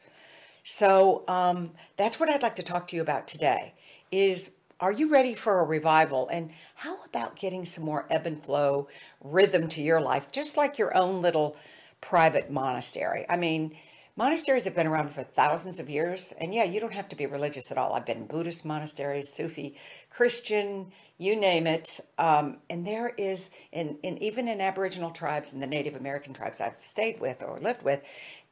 So 0.65 1.25
um, 1.29 1.73
that's 1.97 2.19
what 2.19 2.31
I'd 2.31 2.43
like 2.43 2.57
to 2.57 2.63
talk 2.63 2.89
to 2.89 2.97
you 2.97 3.03
about 3.03 3.29
today 3.29 3.75
is 4.11 4.55
are 4.81 4.93
you 4.93 5.09
ready 5.09 5.35
for 5.35 5.61
a 5.61 5.65
revival? 5.65 6.29
And 6.29 6.51
how 6.75 6.97
about 7.05 7.37
getting 7.37 7.65
some 7.65 7.85
more 7.85 8.07
ebb 8.11 8.27
and 8.27 8.43
flow 8.43 8.89
rhythm 9.23 9.69
to 9.69 9.83
your 9.83 10.01
life, 10.01 10.33
just 10.33 10.57
like 10.57 10.79
your 10.79 10.97
own 10.97 11.23
little 11.23 11.57
private 12.01 12.51
monastery? 12.51 13.27
I 13.29 13.37
mean, 13.37 13.77
Monasteries 14.21 14.65
have 14.65 14.75
been 14.75 14.87
around 14.87 15.11
for 15.11 15.23
thousands 15.23 15.81
of 15.81 15.89
years, 15.89 16.35
and 16.39 16.53
yeah, 16.53 16.65
you 16.65 16.79
don't 16.79 16.93
have 16.93 17.09
to 17.09 17.17
be 17.17 17.25
religious 17.25 17.71
at 17.71 17.79
all. 17.79 17.95
I've 17.95 18.05
been 18.05 18.19
in 18.19 18.27
Buddhist 18.27 18.67
monasteries, 18.67 19.33
Sufi, 19.33 19.77
Christian, 20.11 20.93
you 21.17 21.37
name 21.37 21.67
it. 21.67 22.01
Um, 22.19 22.59
and 22.69 22.87
there 22.87 23.15
is, 23.17 23.51
in, 23.73 23.97
in 24.03 24.19
even 24.19 24.47
in 24.49 24.61
Aboriginal 24.61 25.11
tribes 25.11 25.55
and 25.55 25.63
the 25.63 25.67
Native 25.67 25.97
American 25.97 26.35
tribes 26.35 26.61
I've 26.61 26.77
stayed 26.83 27.19
with 27.19 27.43
or 27.43 27.61
lived 27.61 27.83
with, 27.83 28.03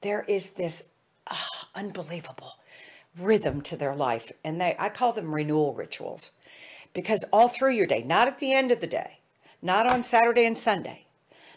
there 0.01 0.23
is 0.23 0.53
this 0.53 0.89
uh, 1.27 1.35
unbelievable 1.75 2.53
rhythm 3.21 3.61
to 3.63 3.77
their 3.77 3.95
life, 3.95 4.31
and 4.45 4.61
they 4.61 4.77
I 4.79 4.89
call 4.89 5.13
them 5.13 5.35
renewal 5.35 5.75
rituals, 5.75 6.31
because 6.93 7.25
all 7.33 7.49
through 7.49 7.73
your 7.73 7.87
day, 7.87 8.03
not 8.03 8.29
at 8.29 8.39
the 8.39 8.53
end 8.53 8.73
of 8.73 8.81
the 8.81 8.87
day, 8.87 9.19
not 9.63 9.87
on 9.87 10.03
Saturday 10.03 10.47
and 10.47 10.57
Sunday, 10.57 11.07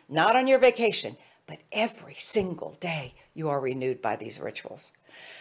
not 0.10 0.36
on 0.36 0.48
your 0.48 0.60
vacation, 0.60 1.16
but 1.48 1.60
every 1.72 2.16
single 2.18 2.72
day 2.80 3.14
you 3.34 3.50
are 3.50 3.60
renewed 3.60 4.02
by 4.02 4.16
these 4.16 4.40
rituals. 4.40 4.92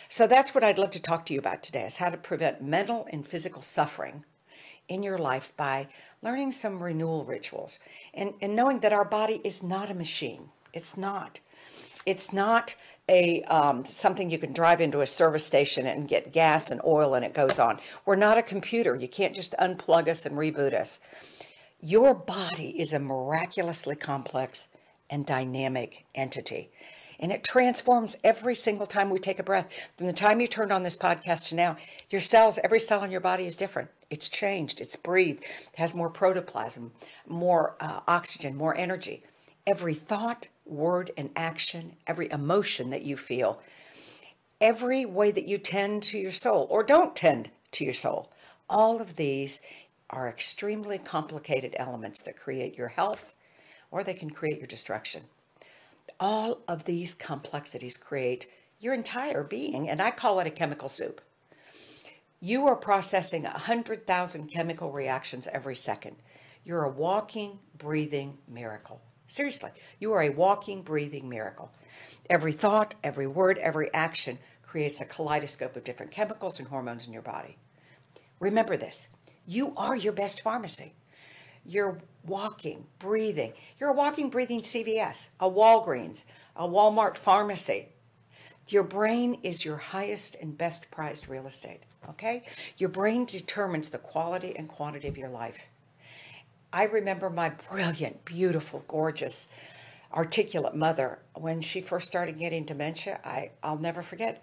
So 0.09 0.27
that's 0.27 0.55
what 0.55 0.65
I'd 0.65 0.79
love 0.79 0.91
to 0.91 1.03
talk 1.03 1.25
to 1.27 1.33
you 1.33 1.39
about 1.39 1.63
today 1.63 1.85
is 1.85 1.97
how 1.97 2.11
to 2.11 2.17
prevent 2.17 2.63
mental 2.63 3.07
and 3.13 3.27
physical 3.27 3.63
suffering 3.63 4.25
in 4.89 5.03
your 5.03 5.19
life 5.19 5.53
by 5.57 5.87
learning 6.23 6.51
some 6.53 6.83
renewal 6.83 7.25
rituals 7.25 7.79
and, 8.13 8.35
and 8.43 8.57
knowing 8.57 8.81
that 8.81 8.93
our 8.93 9.05
body 9.05 9.41
is 9.45 9.63
not 9.63 9.91
a 9.91 9.95
machine. 9.95 10.49
It's 10.73 10.97
not. 10.97 11.39
It's 12.07 12.33
not 12.33 12.75
a 13.09 13.43
um, 13.45 13.85
something 13.85 14.31
you 14.31 14.39
can 14.39 14.53
drive 14.53 14.81
into 14.81 15.01
a 15.01 15.07
service 15.07 15.45
station 15.45 15.87
and 15.87 16.09
get 16.09 16.33
gas 16.33 16.71
and 16.71 16.81
oil 16.85 17.15
and 17.15 17.25
it 17.25 17.35
goes 17.35 17.59
on. 17.59 17.81
We're 18.05 18.17
not 18.17 18.39
a 18.39 18.43
computer. 18.43 18.95
You 18.95 19.09
can't 19.09 19.35
just 19.35 19.55
unplug 19.59 20.09
us 20.09 20.27
and 20.27 20.37
reboot 20.37 20.75
us. 20.75 21.01
Your 21.81 22.15
body 22.15 22.79
is 22.79 22.93
a 22.93 22.99
miraculously 22.99 23.97
complex 23.97 24.69
and 25.09 25.27
dynamic 25.27 26.05
entity. 26.15 26.71
And 27.19 27.31
it 27.31 27.45
transforms 27.45 28.17
every 28.25 28.55
single 28.55 28.87
time 28.87 29.11
we 29.11 29.19
take 29.19 29.39
a 29.39 29.43
breath. 29.43 29.69
From 29.99 30.07
the 30.07 30.13
time 30.13 30.41
you 30.41 30.47
turned 30.47 30.73
on 30.73 30.83
this 30.83 30.97
podcast 30.97 31.49
to 31.49 31.55
now, 31.55 31.77
your 32.09 32.21
cells, 32.23 32.59
every 32.65 32.81
cell 32.81 33.05
in 33.05 33.11
your 33.11 33.21
body 33.21 33.45
is 33.45 33.57
different. 33.57 33.91
It's 34.09 34.29
changed, 34.29 34.81
it's 34.81 34.97
breathed, 34.97 35.43
it 35.43 35.79
has 35.79 35.95
more 35.95 36.09
protoplasm, 36.09 36.93
more 37.29 37.77
uh, 37.79 38.01
oxygen, 38.09 38.57
more 38.57 38.77
energy. 38.77 39.23
Every 39.67 39.95
thought, 39.95 40.49
word, 40.71 41.11
and 41.17 41.31
action, 41.37 41.97
every 42.07 42.31
emotion 42.31 42.91
that 42.91 43.03
you 43.03 43.17
feel, 43.17 43.61
every 44.61 45.05
way 45.05 45.31
that 45.31 45.47
you 45.47 45.59
tend 45.59 46.03
to 46.05 46.19
your 46.19 46.33
soul 46.33 46.67
or 46.71 46.83
don't 46.83 47.17
tend 47.17 47.51
to 47.73 47.85
your 47.85 47.95
soul, 47.95 48.31
all 48.69 49.01
of 49.01 49.17
these 49.17 49.61
are 50.11 50.29
extremely 50.29 50.99
complicated 50.99 51.75
elements 51.79 52.23
that 52.23 52.39
create 52.39 52.77
your 52.77 52.89
health 52.89 53.35
or 53.91 54.05
they 54.05 54.15
can 54.15 54.31
create 54.31 54.59
your 54.59 54.67
destruction 54.67 55.23
all 56.19 56.59
of 56.69 56.85
these 56.85 57.15
complexities 57.15 57.97
create 57.97 58.47
your 58.79 58.95
entire 58.95 59.45
being, 59.45 59.89
and 59.89 60.01
I 60.01 60.11
call 60.11 60.41
it 60.41 60.47
a 60.47 60.51
chemical 60.51 60.89
soup. 60.89 61.21
You 62.41 62.67
are 62.67 62.77
processing 62.77 63.43
100,000 63.43 64.49
chemical 64.49 64.91
reactions 64.91 65.47
every 65.47 65.77
second. 65.77 66.17
You're 66.65 66.85
a 66.85 66.91
walking, 66.91 67.59
breathing 67.77 68.39
miracle. 68.49 69.01
Seriously, 69.31 69.71
you 70.01 70.13
are 70.13 70.23
a 70.23 70.31
walking, 70.31 70.83
breathing 70.83 71.29
miracle. 71.29 71.71
Every 72.29 72.51
thought, 72.51 72.97
every 73.05 73.29
word, 73.29 73.59
every 73.59 73.89
action 73.95 74.41
creates 74.65 75.01
a 75.01 75.05
kaleidoscope 75.05 75.77
of 75.77 75.85
different 75.85 76.11
chemicals 76.11 76.59
and 76.59 76.67
hormones 76.67 77.07
in 77.07 77.13
your 77.13 77.23
body. 77.23 77.57
Remember 78.41 78.77
this 78.77 79.07
you 79.47 79.73
are 79.77 79.95
your 79.95 80.13
best 80.13 80.41
pharmacy. 80.41 80.95
You're 81.65 82.01
walking, 82.27 82.85
breathing. 82.99 83.53
You're 83.79 83.91
a 83.91 83.95
walking, 83.95 84.31
breathing 84.31 84.63
CVS, 84.63 85.29
a 85.39 85.49
Walgreens, 85.49 86.25
a 86.57 86.67
Walmart 86.67 87.17
pharmacy. 87.17 87.87
Your 88.67 88.83
brain 88.83 89.39
is 89.45 89.65
your 89.65 89.77
highest 89.77 90.39
and 90.43 90.59
best 90.59 90.91
prized 90.91 91.29
real 91.29 91.47
estate, 91.47 91.85
okay? 92.09 92.43
Your 92.79 92.89
brain 92.89 93.27
determines 93.27 93.91
the 93.91 93.99
quality 93.99 94.57
and 94.57 94.69
quantity 94.69 95.07
of 95.07 95.17
your 95.17 95.29
life. 95.29 95.69
I 96.73 96.85
remember 96.85 97.31
my 97.31 97.51
brilliant, 97.51 98.25
beautiful, 98.25 98.85
gorgeous, 98.87 99.49
articulate 100.13 100.75
mother 100.75 101.19
when 101.35 101.61
she 101.61 101.81
first 101.81 102.07
started 102.07 102.39
getting 102.39 102.65
dementia. 102.65 103.21
I, 103.25 103.51
I'll 103.63 103.79
never 103.79 104.03
forget. 104.03 104.43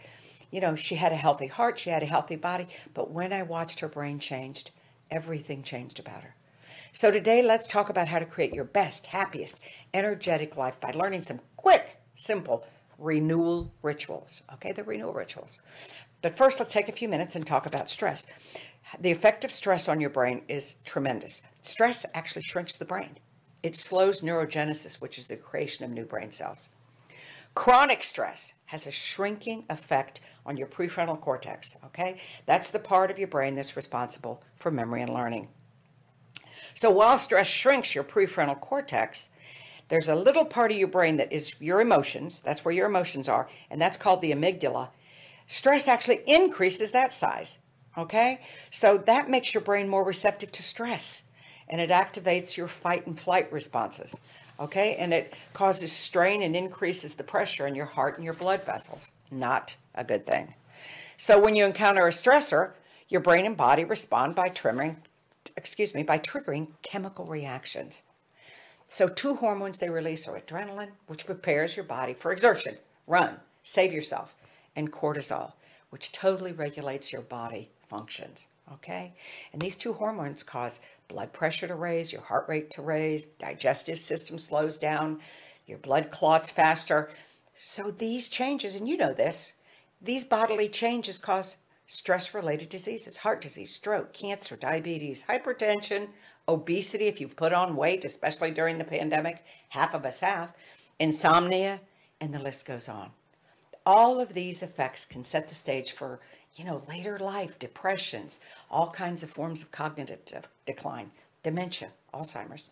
You 0.52 0.62
know, 0.62 0.76
she 0.76 0.96
had 0.96 1.12
a 1.12 1.18
healthy 1.18 1.48
heart, 1.48 1.80
she 1.80 1.90
had 1.90 2.04
a 2.04 2.08
healthy 2.08 2.36
body, 2.36 2.68
but 2.94 3.12
when 3.12 3.34
I 3.34 3.44
watched 3.44 3.80
her 3.82 3.88
brain 3.88 4.20
changed, 4.20 4.72
everything 5.12 5.64
changed 5.64 6.00
about 6.00 6.24
her. 6.24 6.36
So 6.92 7.12
today, 7.12 7.42
let's 7.42 7.68
talk 7.68 7.90
about 7.90 8.08
how 8.08 8.20
to 8.20 8.26
create 8.26 8.54
your 8.54 8.64
best, 8.64 9.06
happiest, 9.06 9.62
energetic 9.94 10.58
life 10.58 10.80
by 10.80 10.92
learning 10.92 11.22
some 11.22 11.40
quick, 11.58 11.98
simple 12.16 12.66
renewal 12.98 13.72
rituals. 13.84 14.42
Okay, 14.54 14.72
the 14.72 14.84
renewal 14.84 15.14
rituals. 15.14 15.60
But 16.22 16.36
first, 16.36 16.60
let's 16.60 16.72
take 16.72 16.90
a 16.90 16.94
few 16.94 17.08
minutes 17.08 17.36
and 17.36 17.46
talk 17.46 17.66
about 17.66 17.90
stress. 17.90 18.26
The 19.00 19.12
effect 19.12 19.44
of 19.44 19.51
stress 19.51 19.89
on 19.89 20.00
your 20.00 20.10
brain 20.10 20.41
is 20.48 20.75
tremendous. 20.86 21.41
Stress 21.62 22.06
actually 22.13 22.44
shrinks 22.44 22.77
the 22.77 22.86
brain. 22.86 23.17
It 23.63 23.75
slows 23.75 24.22
neurogenesis, 24.22 25.01
which 25.01 25.17
is 25.17 25.27
the 25.27 25.36
creation 25.36 25.84
of 25.84 25.91
new 25.91 26.06
brain 26.06 26.32
cells. 26.32 26.70
Chronic 27.53 28.03
stress 28.03 28.53
has 28.65 28.88
a 28.88 28.91
shrinking 28.91 29.65
effect 29.70 30.22
on 30.46 30.58
your 30.58 30.67
prefrontal 30.67 31.20
cortex, 31.20 31.75
okay? 31.86 32.22
That's 32.46 32.72
the 32.72 32.79
part 32.79 33.12
of 33.12 33.17
your 33.20 33.27
brain 33.27 33.56
that's 33.56 33.75
responsible 33.75 34.44
for 34.58 34.72
memory 34.72 35.01
and 35.01 35.13
learning. 35.13 35.48
So 36.75 36.91
while 36.91 37.17
stress 37.17 37.48
shrinks 37.48 37.96
your 37.96 38.03
prefrontal 38.03 38.60
cortex, 38.62 39.32
there's 39.89 40.10
a 40.10 40.15
little 40.15 40.46
part 40.46 40.72
of 40.72 40.77
your 40.77 40.88
brain 40.88 41.17
that 41.17 41.34
is 41.34 41.53
your 41.60 41.82
emotions. 41.82 42.41
That's 42.46 42.63
where 42.63 42.74
your 42.74 42.88
emotions 42.88 43.27
are, 43.27 43.50
and 43.72 43.82
that's 43.82 43.98
called 43.98 44.22
the 44.22 44.32
amygdala. 44.32 44.89
Stress 45.48 45.88
actually 45.88 46.22
increases 46.27 46.91
that 46.91 47.12
size. 47.12 47.58
Okay? 47.98 48.42
So 48.72 48.98
that 49.00 49.30
makes 49.30 49.54
your 49.54 49.62
brain 49.62 49.89
more 49.89 50.04
receptive 50.04 50.51
to 50.54 50.63
stress 50.63 51.24
and 51.70 51.82
it 51.82 51.89
activates 51.89 52.56
your 52.56 52.68
fight 52.68 53.08
and 53.08 53.20
flight 53.20 53.51
responses. 53.51 54.20
Okay? 54.60 54.96
And 54.96 55.13
it 55.13 55.34
causes 55.54 55.92
strain 55.92 56.44
and 56.44 56.56
increases 56.56 57.16
the 57.16 57.24
pressure 57.24 57.68
in 57.68 57.75
your 57.75 57.86
heart 57.86 58.16
and 58.16 58.24
your 58.24 58.34
blood 58.34 58.63
vessels. 58.63 59.12
Not 59.32 59.75
a 59.96 60.04
good 60.04 60.25
thing. 60.25 60.54
So 61.18 61.39
when 61.39 61.56
you 61.56 61.66
encounter 61.66 62.06
a 62.08 62.12
stressor, 62.12 62.72
your 63.10 63.22
brain 63.22 63.46
and 63.46 63.58
body 63.58 63.84
respond 63.84 64.36
by 64.36 64.50
trimming, 64.50 64.98
excuse 65.56 65.96
me, 65.96 66.04
by 66.04 66.20
triggering 66.20 66.68
chemical 66.84 67.25
reactions. 67.25 68.04
So 68.88 69.08
two 69.08 69.36
hormones 69.36 69.77
they 69.77 69.89
release 69.89 70.27
are 70.27 70.39
adrenaline, 70.39 70.92
which 71.08 71.25
prepares 71.25 71.75
your 71.75 71.86
body 71.86 72.13
for 72.13 72.32
exertion, 72.32 72.75
run, 73.06 73.38
save 73.63 73.92
yourself, 73.92 74.34
and 74.75 74.92
cortisol, 74.92 75.54
which 75.89 76.12
totally 76.12 76.54
regulates 76.54 77.12
your 77.12 77.24
body 77.24 77.70
functions. 77.88 78.48
Okay? 78.74 79.13
And 79.53 79.62
these 79.62 79.75
two 79.75 79.94
hormones 79.94 80.44
cause 80.44 80.82
blood 81.08 81.32
pressure 81.34 81.67
to 81.67 81.75
raise, 81.75 82.12
your 82.12 82.22
heart 82.22 82.48
rate 82.48 82.70
to 82.72 82.82
raise, 82.82 83.25
digestive 83.25 84.00
system 84.00 84.38
slows 84.38 84.77
down, 84.77 85.20
your 85.65 85.77
blood 85.79 86.12
clots 86.12 86.50
faster. 86.50 87.10
So 87.60 87.91
these 87.91 88.29
changes, 88.29 88.75
and 88.75 88.88
you 88.88 88.98
know 88.98 89.13
this, 89.13 89.53
these 90.01 90.24
bodily 90.24 90.70
changes 90.70 91.17
cause 91.17 91.58
stress 91.88 92.34
related 92.34 92.70
diseases, 92.70 93.17
heart 93.17 93.41
disease, 93.41 93.74
stroke, 93.74 94.13
cancer, 94.13 94.56
diabetes, 94.56 95.24
hypertension, 95.24 96.08
obesity, 96.48 97.08
if 97.08 97.20
you've 97.20 97.36
put 97.36 97.53
on 97.53 97.75
weight, 97.75 98.06
especially 98.06 98.51
during 98.51 98.77
the 98.77 98.84
pandemic, 98.84 99.44
half 99.70 99.94
of 99.94 100.06
us 100.06 100.20
have, 100.20 100.53
insomnia, 101.00 101.79
and 102.22 102.34
the 102.34 102.39
list 102.39 102.65
goes 102.65 102.89
on. 102.89 103.10
All 103.86 104.20
of 104.20 104.34
these 104.34 104.63
effects 104.63 105.06
can 105.06 105.24
set 105.24 105.48
the 105.48 105.56
stage 105.56 105.94
for, 105.94 106.20
you 106.58 106.66
know, 106.66 106.82
later 106.90 107.20
life, 107.20 107.60
depressions, 107.60 108.40
all 108.70 108.90
kinds 108.90 109.22
of 109.22 109.30
forms 109.30 109.62
of 109.62 109.72
cognitive 109.72 110.20
decline, 110.66 111.12
dementia, 111.44 111.90
Alzheimer's. 112.14 112.72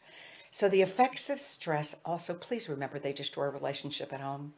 So 0.50 0.68
the 0.68 0.82
effects 0.82 1.30
of 1.30 1.40
stress 1.40 1.96
also, 2.04 2.34
please 2.34 2.68
remember, 2.68 2.98
they 2.98 3.14
destroy 3.14 3.46
relationship 3.46 4.12
at 4.12 4.22
home, 4.22 4.54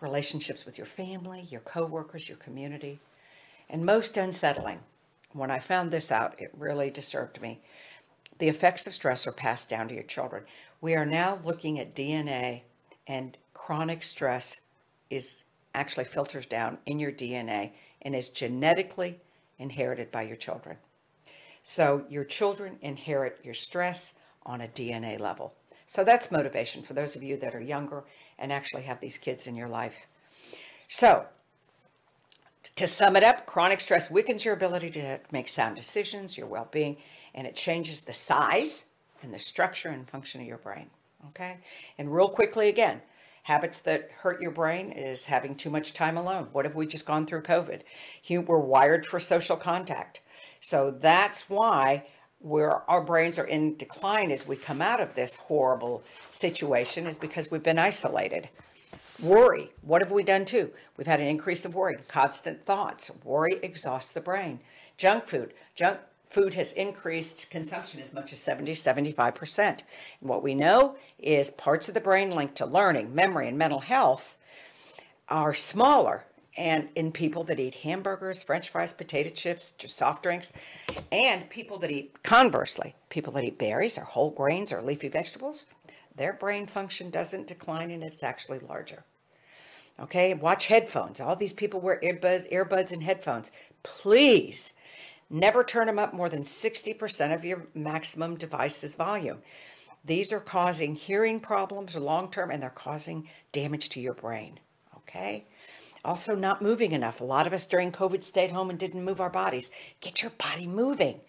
relationships 0.00 0.66
with 0.66 0.78
your 0.78 0.86
family, 0.86 1.46
your 1.48 1.60
coworkers, 1.60 2.28
your 2.28 2.38
community. 2.38 2.98
And 3.70 3.84
most 3.84 4.16
unsettling, 4.16 4.80
when 5.32 5.50
I 5.50 5.58
found 5.58 5.90
this 5.90 6.10
out, 6.10 6.40
it 6.40 6.50
really 6.56 6.90
disturbed 6.90 7.40
me. 7.40 7.60
The 8.38 8.48
effects 8.48 8.86
of 8.86 8.94
stress 8.94 9.26
are 9.26 9.32
passed 9.32 9.68
down 9.68 9.88
to 9.88 9.94
your 9.94 10.04
children. 10.04 10.42
We 10.80 10.94
are 10.94 11.06
now 11.06 11.38
looking 11.44 11.78
at 11.78 11.94
DNA, 11.94 12.62
and 13.06 13.38
chronic 13.54 14.02
stress 14.02 14.60
is 15.10 15.44
actually 15.74 16.04
filters 16.04 16.46
down 16.46 16.78
in 16.86 16.98
your 16.98 17.12
DNA 17.12 17.72
and 18.02 18.14
is 18.14 18.30
genetically 18.30 19.18
inherited 19.58 20.10
by 20.10 20.22
your 20.22 20.36
children. 20.36 20.76
So 21.62 22.04
your 22.08 22.24
children 22.24 22.78
inherit 22.82 23.40
your 23.42 23.54
stress 23.54 24.14
on 24.44 24.60
a 24.60 24.68
DNA 24.68 25.18
level. 25.18 25.54
So 25.86 26.04
that's 26.04 26.30
motivation 26.30 26.82
for 26.82 26.94
those 26.94 27.16
of 27.16 27.22
you 27.22 27.36
that 27.38 27.54
are 27.54 27.60
younger 27.60 28.04
and 28.38 28.52
actually 28.52 28.82
have 28.82 29.00
these 29.00 29.18
kids 29.18 29.46
in 29.46 29.56
your 29.56 29.68
life. 29.68 29.96
So 30.88 31.26
to 32.74 32.86
sum 32.86 33.16
it 33.16 33.22
up, 33.22 33.46
chronic 33.46 33.80
stress 33.80 34.10
weakens 34.10 34.44
your 34.44 34.54
ability 34.54 34.90
to 34.90 35.20
make 35.30 35.48
sound 35.48 35.76
decisions, 35.76 36.36
your 36.36 36.46
well 36.46 36.68
being, 36.70 36.96
and 37.34 37.46
it 37.46 37.54
changes 37.54 38.00
the 38.00 38.12
size 38.12 38.86
and 39.22 39.32
the 39.32 39.38
structure 39.38 39.88
and 39.88 40.08
function 40.08 40.40
of 40.40 40.46
your 40.46 40.58
brain. 40.58 40.90
Okay? 41.28 41.58
And 41.98 42.12
real 42.12 42.28
quickly 42.28 42.68
again, 42.68 43.00
habits 43.46 43.78
that 43.78 44.10
hurt 44.10 44.42
your 44.42 44.50
brain 44.50 44.90
is 44.90 45.24
having 45.24 45.54
too 45.54 45.70
much 45.70 45.92
time 45.92 46.16
alone. 46.16 46.48
What 46.50 46.64
have 46.64 46.74
we 46.74 46.84
just 46.84 47.06
gone 47.06 47.24
through 47.26 47.42
COVID? 47.42 47.82
We're 48.28 48.58
wired 48.58 49.06
for 49.06 49.20
social 49.20 49.56
contact. 49.56 50.20
So 50.60 50.90
that's 50.90 51.48
why 51.48 52.06
where 52.40 52.82
our 52.90 53.00
brains 53.00 53.38
are 53.38 53.46
in 53.46 53.76
decline 53.76 54.32
as 54.32 54.48
we 54.48 54.56
come 54.56 54.82
out 54.82 55.00
of 55.00 55.14
this 55.14 55.36
horrible 55.36 56.02
situation 56.32 57.06
is 57.06 57.18
because 57.18 57.48
we've 57.48 57.62
been 57.62 57.78
isolated. 57.78 58.48
Worry. 59.22 59.70
What 59.82 60.02
have 60.02 60.10
we 60.10 60.24
done 60.24 60.44
too? 60.44 60.72
We've 60.96 61.06
had 61.06 61.20
an 61.20 61.28
increase 61.28 61.64
of 61.64 61.76
worry, 61.76 61.98
constant 62.08 62.64
thoughts. 62.64 63.12
Worry 63.22 63.60
exhausts 63.62 64.10
the 64.10 64.20
brain. 64.20 64.58
Junk 64.96 65.24
food. 65.24 65.54
Junk 65.76 66.00
food 66.30 66.54
has 66.54 66.72
increased 66.72 67.50
consumption 67.50 68.00
as 68.00 68.12
much 68.12 68.32
as 68.32 68.40
70, 68.40 68.72
75%. 68.72 69.58
And 69.58 69.80
what 70.20 70.42
we 70.42 70.54
know 70.54 70.96
is 71.18 71.50
parts 71.50 71.88
of 71.88 71.94
the 71.94 72.00
brain 72.00 72.30
linked 72.30 72.56
to 72.56 72.66
learning, 72.66 73.14
memory, 73.14 73.48
and 73.48 73.58
mental 73.58 73.80
health 73.80 74.36
are 75.28 75.54
smaller 75.54 76.24
and 76.56 76.88
in 76.94 77.12
people 77.12 77.44
that 77.44 77.60
eat 77.60 77.74
hamburgers, 77.74 78.42
french 78.42 78.70
fries, 78.70 78.92
potato 78.92 79.28
chips, 79.30 79.74
soft 79.88 80.22
drinks, 80.22 80.52
and 81.12 81.48
people 81.50 81.78
that 81.78 81.90
eat, 81.90 82.22
conversely, 82.22 82.94
people 83.10 83.32
that 83.34 83.44
eat 83.44 83.58
berries 83.58 83.98
or 83.98 84.02
whole 84.02 84.30
grains 84.30 84.72
or 84.72 84.80
leafy 84.80 85.08
vegetables, 85.08 85.66
their 86.14 86.32
brain 86.32 86.66
function 86.66 87.10
doesn't 87.10 87.46
decline 87.46 87.90
and 87.90 88.02
it's 88.02 88.22
actually 88.22 88.58
larger. 88.60 89.04
Okay, 90.00 90.34
watch 90.34 90.66
headphones. 90.66 91.20
All 91.20 91.36
these 91.36 91.54
people 91.54 91.80
wear 91.80 92.00
earbuds, 92.02 92.50
earbuds 92.50 92.92
and 92.92 93.02
headphones. 93.02 93.50
Please 93.82 94.72
never 95.30 95.64
turn 95.64 95.86
them 95.86 95.98
up 95.98 96.14
more 96.14 96.28
than 96.28 96.42
60% 96.42 97.34
of 97.34 97.44
your 97.44 97.66
maximum 97.74 98.36
device's 98.36 98.94
volume. 98.94 99.38
These 100.04 100.32
are 100.32 100.40
causing 100.40 100.94
hearing 100.94 101.40
problems 101.40 101.96
long 101.96 102.30
term 102.30 102.50
and 102.50 102.62
they're 102.62 102.70
causing 102.70 103.28
damage 103.52 103.88
to 103.90 104.00
your 104.00 104.14
brain. 104.14 104.60
Okay? 104.98 105.44
Also, 106.04 106.36
not 106.36 106.62
moving 106.62 106.92
enough. 106.92 107.20
A 107.20 107.24
lot 107.24 107.48
of 107.48 107.52
us 107.52 107.66
during 107.66 107.90
COVID 107.90 108.22
stayed 108.22 108.52
home 108.52 108.70
and 108.70 108.78
didn't 108.78 109.04
move 109.04 109.20
our 109.20 109.30
bodies. 109.30 109.72
Get 110.00 110.22
your 110.22 110.30
body 110.38 110.68
moving. 110.68 111.20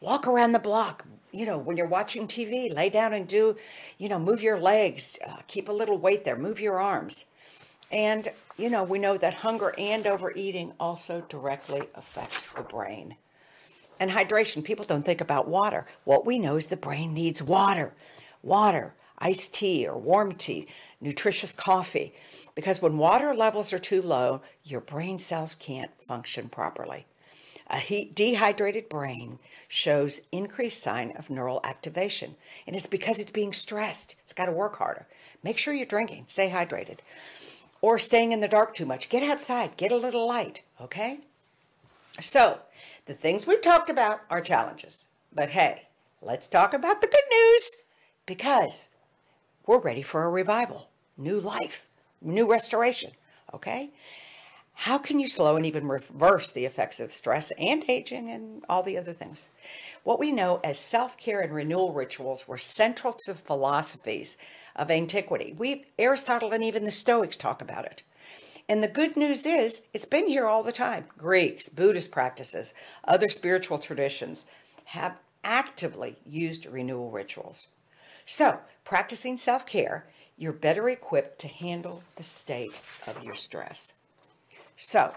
Walk 0.00 0.26
around 0.26 0.52
the 0.52 0.58
block. 0.58 1.06
You 1.30 1.46
know, 1.46 1.56
when 1.56 1.78
you're 1.78 1.86
watching 1.86 2.26
TV, 2.26 2.74
lay 2.74 2.90
down 2.90 3.14
and 3.14 3.26
do, 3.26 3.56
you 3.96 4.10
know, 4.10 4.18
move 4.18 4.42
your 4.42 4.60
legs, 4.60 5.18
uh, 5.26 5.38
keep 5.46 5.70
a 5.70 5.72
little 5.72 5.96
weight 5.96 6.24
there, 6.24 6.36
move 6.36 6.60
your 6.60 6.78
arms. 6.78 7.24
And, 7.90 8.28
you 8.58 8.68
know, 8.68 8.82
we 8.84 8.98
know 8.98 9.16
that 9.16 9.32
hunger 9.32 9.74
and 9.78 10.06
overeating 10.06 10.74
also 10.78 11.22
directly 11.28 11.82
affects 11.94 12.50
the 12.50 12.62
brain. 12.62 13.16
And 14.00 14.10
hydration, 14.10 14.64
people 14.64 14.84
don't 14.84 15.04
think 15.04 15.20
about 15.20 15.48
water. 15.48 15.86
What 16.04 16.26
we 16.26 16.38
know 16.38 16.56
is 16.56 16.66
the 16.66 16.76
brain 16.76 17.14
needs 17.14 17.42
water. 17.42 17.92
Water, 18.42 18.94
iced 19.18 19.54
tea 19.54 19.86
or 19.86 19.96
warm 19.96 20.34
tea, 20.34 20.66
nutritious 21.00 21.52
coffee. 21.52 22.14
Because 22.54 22.82
when 22.82 22.98
water 22.98 23.34
levels 23.34 23.72
are 23.72 23.78
too 23.78 24.02
low, 24.02 24.42
your 24.64 24.80
brain 24.80 25.18
cells 25.18 25.54
can't 25.54 25.90
function 26.02 26.48
properly. 26.48 27.06
A 27.68 27.78
heat, 27.78 28.14
dehydrated 28.14 28.88
brain 28.88 29.38
shows 29.68 30.20
increased 30.32 30.82
sign 30.82 31.12
of 31.12 31.30
neural 31.30 31.60
activation, 31.64 32.34
and 32.66 32.76
it's 32.76 32.86
because 32.86 33.18
it's 33.18 33.30
being 33.30 33.52
stressed. 33.52 34.16
It's 34.24 34.34
got 34.34 34.46
to 34.46 34.52
work 34.52 34.76
harder. 34.76 35.06
Make 35.42 35.58
sure 35.58 35.72
you're 35.72 35.86
drinking, 35.86 36.24
stay 36.28 36.50
hydrated 36.50 36.98
or 37.82 37.98
staying 37.98 38.32
in 38.32 38.40
the 38.40 38.48
dark 38.48 38.72
too 38.72 38.86
much. 38.86 39.10
Get 39.10 39.22
outside, 39.22 39.76
get 39.76 39.92
a 39.92 39.96
little 39.96 40.26
light, 40.26 40.62
okay? 40.80 41.18
So, 42.20 42.60
the 43.06 43.14
things 43.14 43.46
we've 43.46 43.60
talked 43.60 43.90
about 43.90 44.20
are 44.30 44.40
challenges. 44.40 45.06
But 45.32 45.50
hey, 45.50 45.88
let's 46.20 46.48
talk 46.48 46.72
about 46.74 47.00
the 47.00 47.08
good 47.08 47.24
news 47.30 47.70
because 48.26 48.88
we're 49.66 49.78
ready 49.78 50.02
for 50.02 50.24
a 50.24 50.30
revival, 50.30 50.88
new 51.16 51.40
life, 51.40 51.86
new 52.20 52.50
restoration, 52.50 53.10
okay? 53.52 53.90
How 54.74 54.98
can 54.98 55.18
you 55.20 55.28
slow 55.28 55.56
and 55.56 55.66
even 55.66 55.86
reverse 55.86 56.50
the 56.52 56.64
effects 56.64 56.98
of 56.98 57.12
stress 57.12 57.50
and 57.52 57.84
aging 57.88 58.30
and 58.30 58.64
all 58.68 58.82
the 58.82 58.98
other 58.98 59.12
things? 59.12 59.48
What 60.02 60.18
we 60.18 60.32
know 60.32 60.60
as 60.64 60.78
self 60.78 61.16
care 61.16 61.40
and 61.40 61.52
renewal 61.52 61.92
rituals 61.92 62.48
were 62.48 62.58
central 62.58 63.12
to 63.26 63.34
philosophies 63.34 64.38
of 64.74 64.90
antiquity. 64.90 65.54
We, 65.56 65.84
Aristotle 65.98 66.52
and 66.52 66.64
even 66.64 66.84
the 66.84 66.90
Stoics 66.90 67.36
talk 67.36 67.60
about 67.60 67.84
it. 67.84 68.02
And 68.68 68.82
the 68.82 68.88
good 68.88 69.16
news 69.16 69.44
is, 69.44 69.82
it's 69.92 70.04
been 70.04 70.28
here 70.28 70.46
all 70.46 70.62
the 70.62 70.72
time. 70.72 71.04
Greeks, 71.18 71.68
Buddhist 71.68 72.12
practices, 72.12 72.74
other 73.04 73.28
spiritual 73.28 73.78
traditions 73.78 74.46
have 74.84 75.16
actively 75.44 76.16
used 76.26 76.66
renewal 76.66 77.10
rituals. 77.10 77.66
So, 78.26 78.58
practicing 78.84 79.36
self 79.36 79.66
care, 79.66 80.06
you're 80.36 80.52
better 80.52 80.88
equipped 80.88 81.40
to 81.40 81.48
handle 81.48 82.02
the 82.16 82.22
state 82.22 82.80
of 83.06 83.22
your 83.22 83.34
stress. 83.34 83.94
So, 84.76 85.14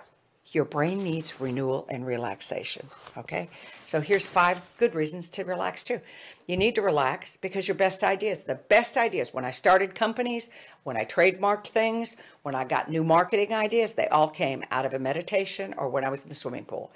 your 0.52 0.66
brain 0.66 1.04
needs 1.04 1.40
renewal 1.40 1.86
and 1.90 2.06
relaxation. 2.06 2.88
Okay? 3.18 3.50
So, 3.86 4.02
here's 4.02 4.26
five 4.26 4.60
good 4.78 4.96
reasons 4.96 5.30
to 5.32 5.44
relax 5.44 5.84
too. 5.84 6.02
You 6.48 6.58
need 6.58 6.76
to 6.76 6.84
relax 6.84 7.38
because 7.38 7.68
your 7.68 7.76
best 7.76 8.04
ideas, 8.04 8.44
the 8.44 8.56
best 8.56 8.98
ideas, 8.98 9.34
when 9.34 9.46
I 9.46 9.52
started 9.52 9.96
companies, 9.96 10.52
when 10.84 10.96
I 10.96 11.04
trademarked 11.04 11.70
things, 11.70 12.18
when 12.44 12.54
I 12.54 12.66
got 12.66 12.90
new 12.90 13.04
marketing 13.04 13.52
ideas, 13.54 13.94
they 13.94 14.08
all 14.08 14.30
came 14.30 14.64
out 14.70 14.86
of 14.86 14.94
a 14.94 15.00
meditation 15.00 15.74
or 15.76 15.90
when 15.90 16.06
I 16.06 16.10
was 16.10 16.22
in 16.22 16.30
the 16.30 16.36
swimming 16.36 16.66
pool. 16.66 16.92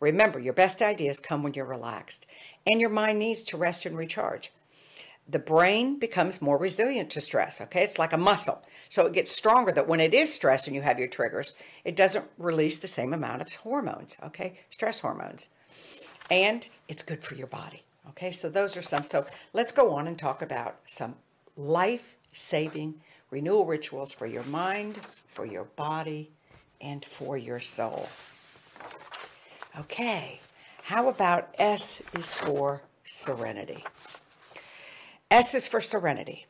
Remember, 0.00 0.38
your 0.38 0.54
best 0.54 0.80
ideas 0.80 1.20
come 1.20 1.42
when 1.42 1.52
you're 1.52 1.66
relaxed 1.66 2.24
and 2.66 2.80
your 2.80 2.90
mind 2.90 3.18
needs 3.18 3.44
to 3.44 3.58
rest 3.58 3.84
and 3.84 3.96
recharge. 3.96 4.50
The 5.28 5.38
brain 5.38 5.98
becomes 5.98 6.42
more 6.42 6.58
resilient 6.58 7.10
to 7.10 7.20
stress, 7.20 7.60
okay? 7.60 7.82
It's 7.82 7.98
like 7.98 8.12
a 8.12 8.18
muscle. 8.18 8.62
So 8.88 9.06
it 9.06 9.12
gets 9.12 9.30
stronger 9.30 9.72
that 9.72 9.88
when 9.88 10.00
it 10.00 10.14
is 10.14 10.32
stressed 10.32 10.66
and 10.66 10.76
you 10.76 10.82
have 10.82 10.98
your 10.98 11.08
triggers, 11.08 11.54
it 11.84 11.96
doesn't 11.96 12.26
release 12.38 12.78
the 12.78 12.88
same 12.88 13.14
amount 13.14 13.42
of 13.42 13.54
hormones, 13.54 14.16
okay? 14.22 14.58
Stress 14.70 15.00
hormones. 15.00 15.48
And 16.30 16.66
it's 16.88 17.02
good 17.02 17.22
for 17.22 17.34
your 17.34 17.46
body. 17.46 17.83
Okay, 18.10 18.30
so 18.30 18.48
those 18.48 18.76
are 18.76 18.82
some. 18.82 19.02
So 19.02 19.26
let's 19.52 19.72
go 19.72 19.94
on 19.94 20.06
and 20.06 20.18
talk 20.18 20.42
about 20.42 20.76
some 20.86 21.14
life 21.56 22.16
saving 22.32 22.94
renewal 23.30 23.64
rituals 23.64 24.12
for 24.12 24.26
your 24.26 24.42
mind, 24.44 25.00
for 25.28 25.46
your 25.46 25.64
body, 25.64 26.30
and 26.80 27.04
for 27.04 27.36
your 27.36 27.60
soul. 27.60 28.06
Okay, 29.78 30.40
how 30.82 31.08
about 31.08 31.54
S 31.58 32.02
is 32.12 32.32
for 32.34 32.82
serenity? 33.04 33.84
S 35.30 35.54
is 35.54 35.66
for 35.66 35.80
serenity. 35.80 36.46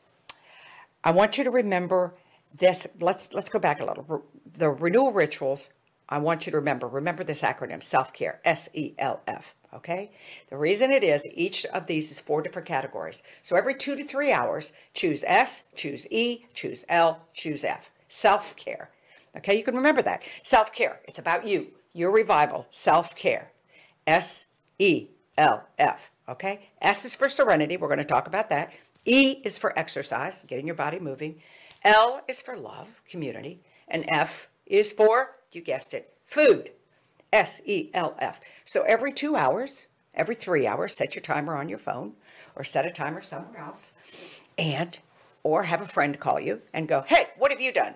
I 1.03 1.11
want 1.11 1.37
you 1.37 1.45
to 1.45 1.51
remember 1.51 2.13
this. 2.55 2.85
Let's 2.99 3.33
let's 3.33 3.49
go 3.49 3.59
back 3.59 3.79
a 3.79 3.85
little. 3.85 4.23
The 4.53 4.69
renewal 4.69 5.11
rituals. 5.11 5.67
I 6.07 6.19
want 6.19 6.45
you 6.45 6.51
to 6.51 6.57
remember. 6.57 6.87
Remember 6.87 7.23
this 7.23 7.41
acronym: 7.41 7.81
self 7.81 8.13
care. 8.13 8.41
S 8.45 8.69
E 8.73 8.93
L 8.99 9.21
F 9.25 9.55
okay? 9.75 10.11
The 10.49 10.57
reason 10.57 10.91
it 10.91 11.03
is, 11.03 11.25
each 11.33 11.65
of 11.67 11.85
these 11.85 12.11
is 12.11 12.19
four 12.19 12.41
different 12.41 12.67
categories. 12.67 13.23
So 13.41 13.55
every 13.55 13.75
two 13.75 13.95
to 13.95 14.03
three 14.03 14.31
hours, 14.31 14.73
choose 14.93 15.23
S, 15.25 15.63
choose 15.75 16.07
E, 16.11 16.45
choose 16.53 16.85
L, 16.89 17.19
choose 17.33 17.63
F. 17.63 17.91
Self-care. 18.07 18.89
Okay, 19.37 19.57
you 19.57 19.63
can 19.63 19.75
remember 19.75 20.01
that. 20.01 20.23
Self-care, 20.43 21.01
it's 21.07 21.19
about 21.19 21.45
you, 21.45 21.67
your 21.93 22.11
revival, 22.11 22.65
self-care. 22.69 23.51
S, 24.07 24.45
E, 24.79 25.07
L, 25.37 25.63
F. 25.77 26.09
Okay, 26.27 26.69
S 26.81 27.05
is 27.05 27.13
for 27.13 27.29
serenity. 27.29 27.77
We're 27.77 27.87
going 27.87 27.97
to 27.99 28.03
talk 28.03 28.27
about 28.27 28.49
that. 28.49 28.71
E 29.05 29.41
is 29.43 29.57
for 29.57 29.77
exercise, 29.77 30.43
getting 30.47 30.65
your 30.65 30.75
body 30.75 30.99
moving. 30.99 31.41
L 31.83 32.21
is 32.27 32.41
for 32.41 32.57
love, 32.57 32.87
community. 33.07 33.61
And 33.89 34.05
F 34.11 34.49
is 34.65 34.91
for, 34.91 35.35
you 35.51 35.61
guessed 35.61 35.93
it, 35.93 36.13
food. 36.25 36.71
S 37.35 37.59
E 37.65 37.89
L 37.93 38.15
F. 38.19 38.39
So 38.63 38.83
every 38.83 39.11
two 39.11 39.35
hours, 39.35 39.87
every 40.13 40.35
three 40.35 40.65
hours, 40.65 40.95
set 40.95 41.15
your 41.15 41.21
timer 41.21 41.57
on 41.57 41.67
your 41.67 41.77
phone 41.77 42.13
or 42.55 42.63
set 42.63 42.85
a 42.85 42.91
timer 42.91 43.19
somewhere 43.19 43.59
else 43.59 43.91
and 44.57 44.97
or 45.43 45.61
have 45.61 45.81
a 45.81 45.87
friend 45.87 46.17
call 46.17 46.39
you 46.39 46.61
and 46.73 46.87
go, 46.87 47.01
hey, 47.01 47.27
what 47.37 47.51
have 47.51 47.59
you 47.59 47.73
done? 47.73 47.93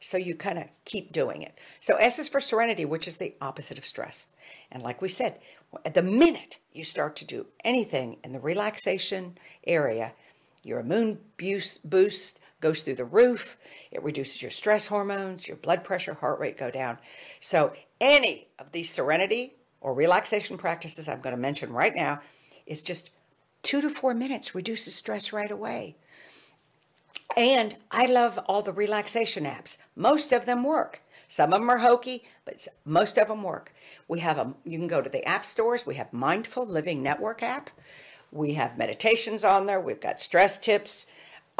So 0.00 0.16
you 0.16 0.34
kind 0.34 0.58
of 0.58 0.64
keep 0.84 1.12
doing 1.12 1.42
it. 1.42 1.56
So 1.78 1.94
S 1.94 2.18
is 2.18 2.28
for 2.28 2.40
serenity, 2.40 2.84
which 2.84 3.06
is 3.06 3.16
the 3.16 3.32
opposite 3.40 3.78
of 3.78 3.86
stress. 3.86 4.26
And 4.72 4.82
like 4.82 5.00
we 5.00 5.08
said, 5.08 5.38
at 5.84 5.94
the 5.94 6.02
minute 6.02 6.58
you 6.72 6.82
start 6.82 7.14
to 7.16 7.24
do 7.24 7.46
anything 7.64 8.16
in 8.24 8.32
the 8.32 8.40
relaxation 8.40 9.38
area, 9.68 10.12
your 10.64 10.80
immune 10.80 11.18
boost 11.84 12.40
goes 12.60 12.82
through 12.82 12.96
the 12.96 13.04
roof. 13.04 13.56
It 13.90 14.02
reduces 14.02 14.40
your 14.40 14.50
stress 14.50 14.86
hormones, 14.86 15.46
your 15.46 15.56
blood 15.56 15.84
pressure, 15.84 16.14
heart 16.14 16.40
rate 16.40 16.58
go 16.58 16.70
down. 16.70 16.98
So 17.40 17.72
any 18.00 18.48
of 18.58 18.72
these 18.72 18.90
serenity 18.90 19.54
or 19.80 19.94
relaxation 19.94 20.58
practices 20.58 21.08
I'm 21.08 21.20
going 21.20 21.34
to 21.34 21.40
mention 21.40 21.72
right 21.72 21.94
now 21.94 22.20
is 22.66 22.82
just 22.82 23.10
two 23.62 23.80
to 23.80 23.90
four 23.90 24.14
minutes 24.14 24.54
reduces 24.54 24.94
stress 24.94 25.32
right 25.32 25.50
away. 25.50 25.96
And 27.36 27.74
I 27.90 28.06
love 28.06 28.38
all 28.46 28.62
the 28.62 28.72
relaxation 28.72 29.44
apps. 29.44 29.78
Most 29.96 30.32
of 30.32 30.46
them 30.46 30.64
work. 30.64 31.02
Some 31.28 31.52
of 31.52 31.60
them 31.60 31.70
are 31.70 31.78
hokey, 31.78 32.24
but 32.44 32.66
most 32.84 33.16
of 33.16 33.28
them 33.28 33.44
work. 33.44 33.72
We 34.08 34.18
have 34.20 34.38
a, 34.38 34.52
you 34.64 34.78
can 34.78 34.88
go 34.88 35.00
to 35.00 35.08
the 35.08 35.24
app 35.28 35.44
stores. 35.44 35.86
We 35.86 35.94
have 35.94 36.12
Mindful 36.12 36.66
Living 36.66 37.02
Network 37.02 37.42
app. 37.42 37.70
We 38.32 38.54
have 38.54 38.76
meditations 38.76 39.44
on 39.44 39.66
there. 39.66 39.80
We've 39.80 40.00
got 40.00 40.18
stress 40.18 40.58
tips, 40.58 41.06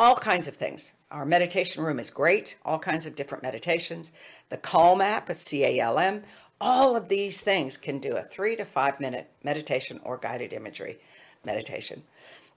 all 0.01 0.17
kinds 0.17 0.49
of 0.49 0.57
things. 0.57 0.95
Our 1.11 1.27
meditation 1.27 1.85
room 1.85 2.01
is 2.01 2.09
great, 2.09 2.57
all 2.65 2.79
kinds 2.79 3.05
of 3.05 3.15
different 3.15 3.43
meditations. 3.43 4.13
The 4.49 4.57
Calm 4.57 5.03
app, 5.03 5.29
it's 5.29 5.43
C 5.43 5.63
A 5.63 5.79
L 5.79 5.99
M. 5.99 6.23
All 6.59 6.97
of 6.97 7.07
these 7.07 7.39
things 7.39 7.77
can 7.77 7.99
do 7.99 8.17
a 8.17 8.23
three 8.23 8.57
to 8.57 8.65
five 8.65 8.99
minute 8.99 9.31
meditation 9.45 10.01
or 10.03 10.17
guided 10.17 10.55
imagery 10.55 10.99
meditation. 11.45 12.03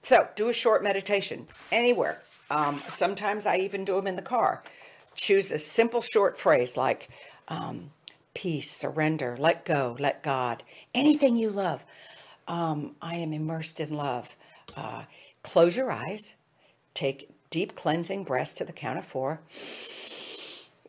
So 0.04 0.26
do 0.36 0.48
a 0.48 0.54
short 0.54 0.84
meditation 0.84 1.46
anywhere. 1.70 2.22
Um, 2.50 2.82
sometimes 2.88 3.46
I 3.46 3.58
even 3.58 3.84
do 3.84 3.96
them 3.96 4.08
in 4.08 4.16
the 4.16 4.22
car. 4.22 4.64
Choose 5.16 5.52
a 5.52 5.60
simple 5.60 6.02
short 6.02 6.38
phrase 6.38 6.78
like 6.78 7.10
um, 7.50 7.92
peace, 8.34 8.72
surrender, 8.72 9.36
let 9.38 9.66
go, 9.66 9.98
let 10.00 10.24
God, 10.24 10.64
anything 10.96 11.36
you 11.36 11.50
love. 11.50 11.84
Um, 12.48 12.96
I 13.02 13.16
am 13.16 13.34
immersed 13.34 13.82
in 13.82 13.94
love. 13.94 14.30
Uh, 14.78 15.04
close 15.44 15.76
your 15.76 15.92
eyes, 15.92 16.38
take 16.94 17.33
deep 17.54 17.76
cleansing 17.76 18.24
breaths 18.24 18.52
to 18.52 18.66
the 18.66 18.74
count 18.74 18.98
of 18.98 19.06
four. 19.06 19.39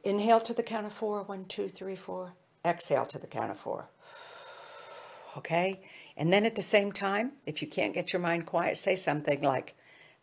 Inhale 0.03 0.41
to 0.41 0.55
the 0.55 0.63
count 0.63 0.87
of 0.87 0.95
four. 0.95 1.23
One, 1.25 1.45
two, 1.45 1.69
three, 1.69 1.95
four. 1.95 2.33
Exhale 2.65 3.05
to 3.05 3.19
the 3.19 3.27
count 3.27 3.51
of 3.51 3.59
four. 3.59 3.85
Okay? 5.37 5.83
And 6.17 6.33
then 6.33 6.47
at 6.47 6.55
the 6.55 6.63
same 6.63 6.91
time, 6.91 7.33
if 7.45 7.61
you 7.61 7.69
can't 7.69 7.93
get 7.93 8.15
your 8.15 8.23
mind 8.23 8.47
quiet, 8.47 8.79
say 8.79 8.97
something 8.97 9.43
like, 9.43 9.75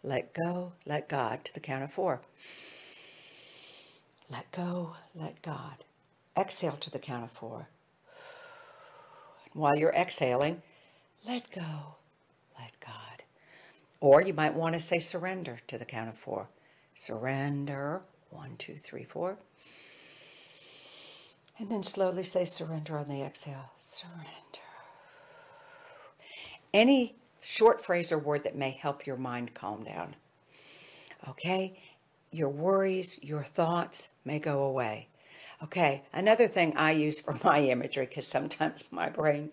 let 0.01 0.34
go, 0.34 0.73
let 0.88 1.08
God 1.08 1.45
to 1.45 1.54
the 1.54 1.60
count 1.60 1.84
of 1.84 1.93
four. 1.93 2.21
Let 4.27 4.51
go, 4.51 4.95
let 5.13 5.43
God. 5.43 5.84
Exhale 6.36 6.77
to 6.80 6.89
the 6.89 6.97
count 6.97 7.23
of 7.23 7.32
four. 7.32 7.67
And 9.54 9.62
While 9.62 9.75
you're 9.75 9.93
exhaling, 9.93 10.63
let 11.23 11.51
go. 11.51 11.97
Or 14.01 14.19
you 14.21 14.33
might 14.33 14.55
want 14.55 14.73
to 14.73 14.79
say 14.79 14.99
surrender 14.99 15.59
to 15.67 15.77
the 15.77 15.85
count 15.85 16.09
of 16.09 16.17
four. 16.17 16.49
Surrender. 16.95 18.01
One, 18.31 18.55
two, 18.57 18.75
three, 18.75 19.03
four. 19.03 19.37
And 21.59 21.69
then 21.69 21.83
slowly 21.83 22.23
say 22.23 22.43
surrender 22.45 22.97
on 22.97 23.07
the 23.07 23.21
exhale. 23.21 23.71
Surrender. 23.77 24.25
Any 26.73 27.15
short 27.41 27.85
phrase 27.85 28.11
or 28.11 28.17
word 28.17 28.43
that 28.45 28.55
may 28.55 28.71
help 28.71 29.05
your 29.05 29.17
mind 29.17 29.53
calm 29.53 29.83
down. 29.83 30.15
Okay? 31.29 31.79
Your 32.31 32.49
worries, 32.49 33.19
your 33.21 33.43
thoughts 33.43 34.09
may 34.25 34.39
go 34.39 34.63
away. 34.63 35.07
Okay, 35.63 36.03
another 36.11 36.47
thing 36.47 36.75
I 36.75 36.91
use 36.91 37.19
for 37.19 37.37
my 37.43 37.59
imagery, 37.59 38.07
because 38.07 38.25
sometimes 38.25 38.83
my 38.89 39.09
brain 39.09 39.51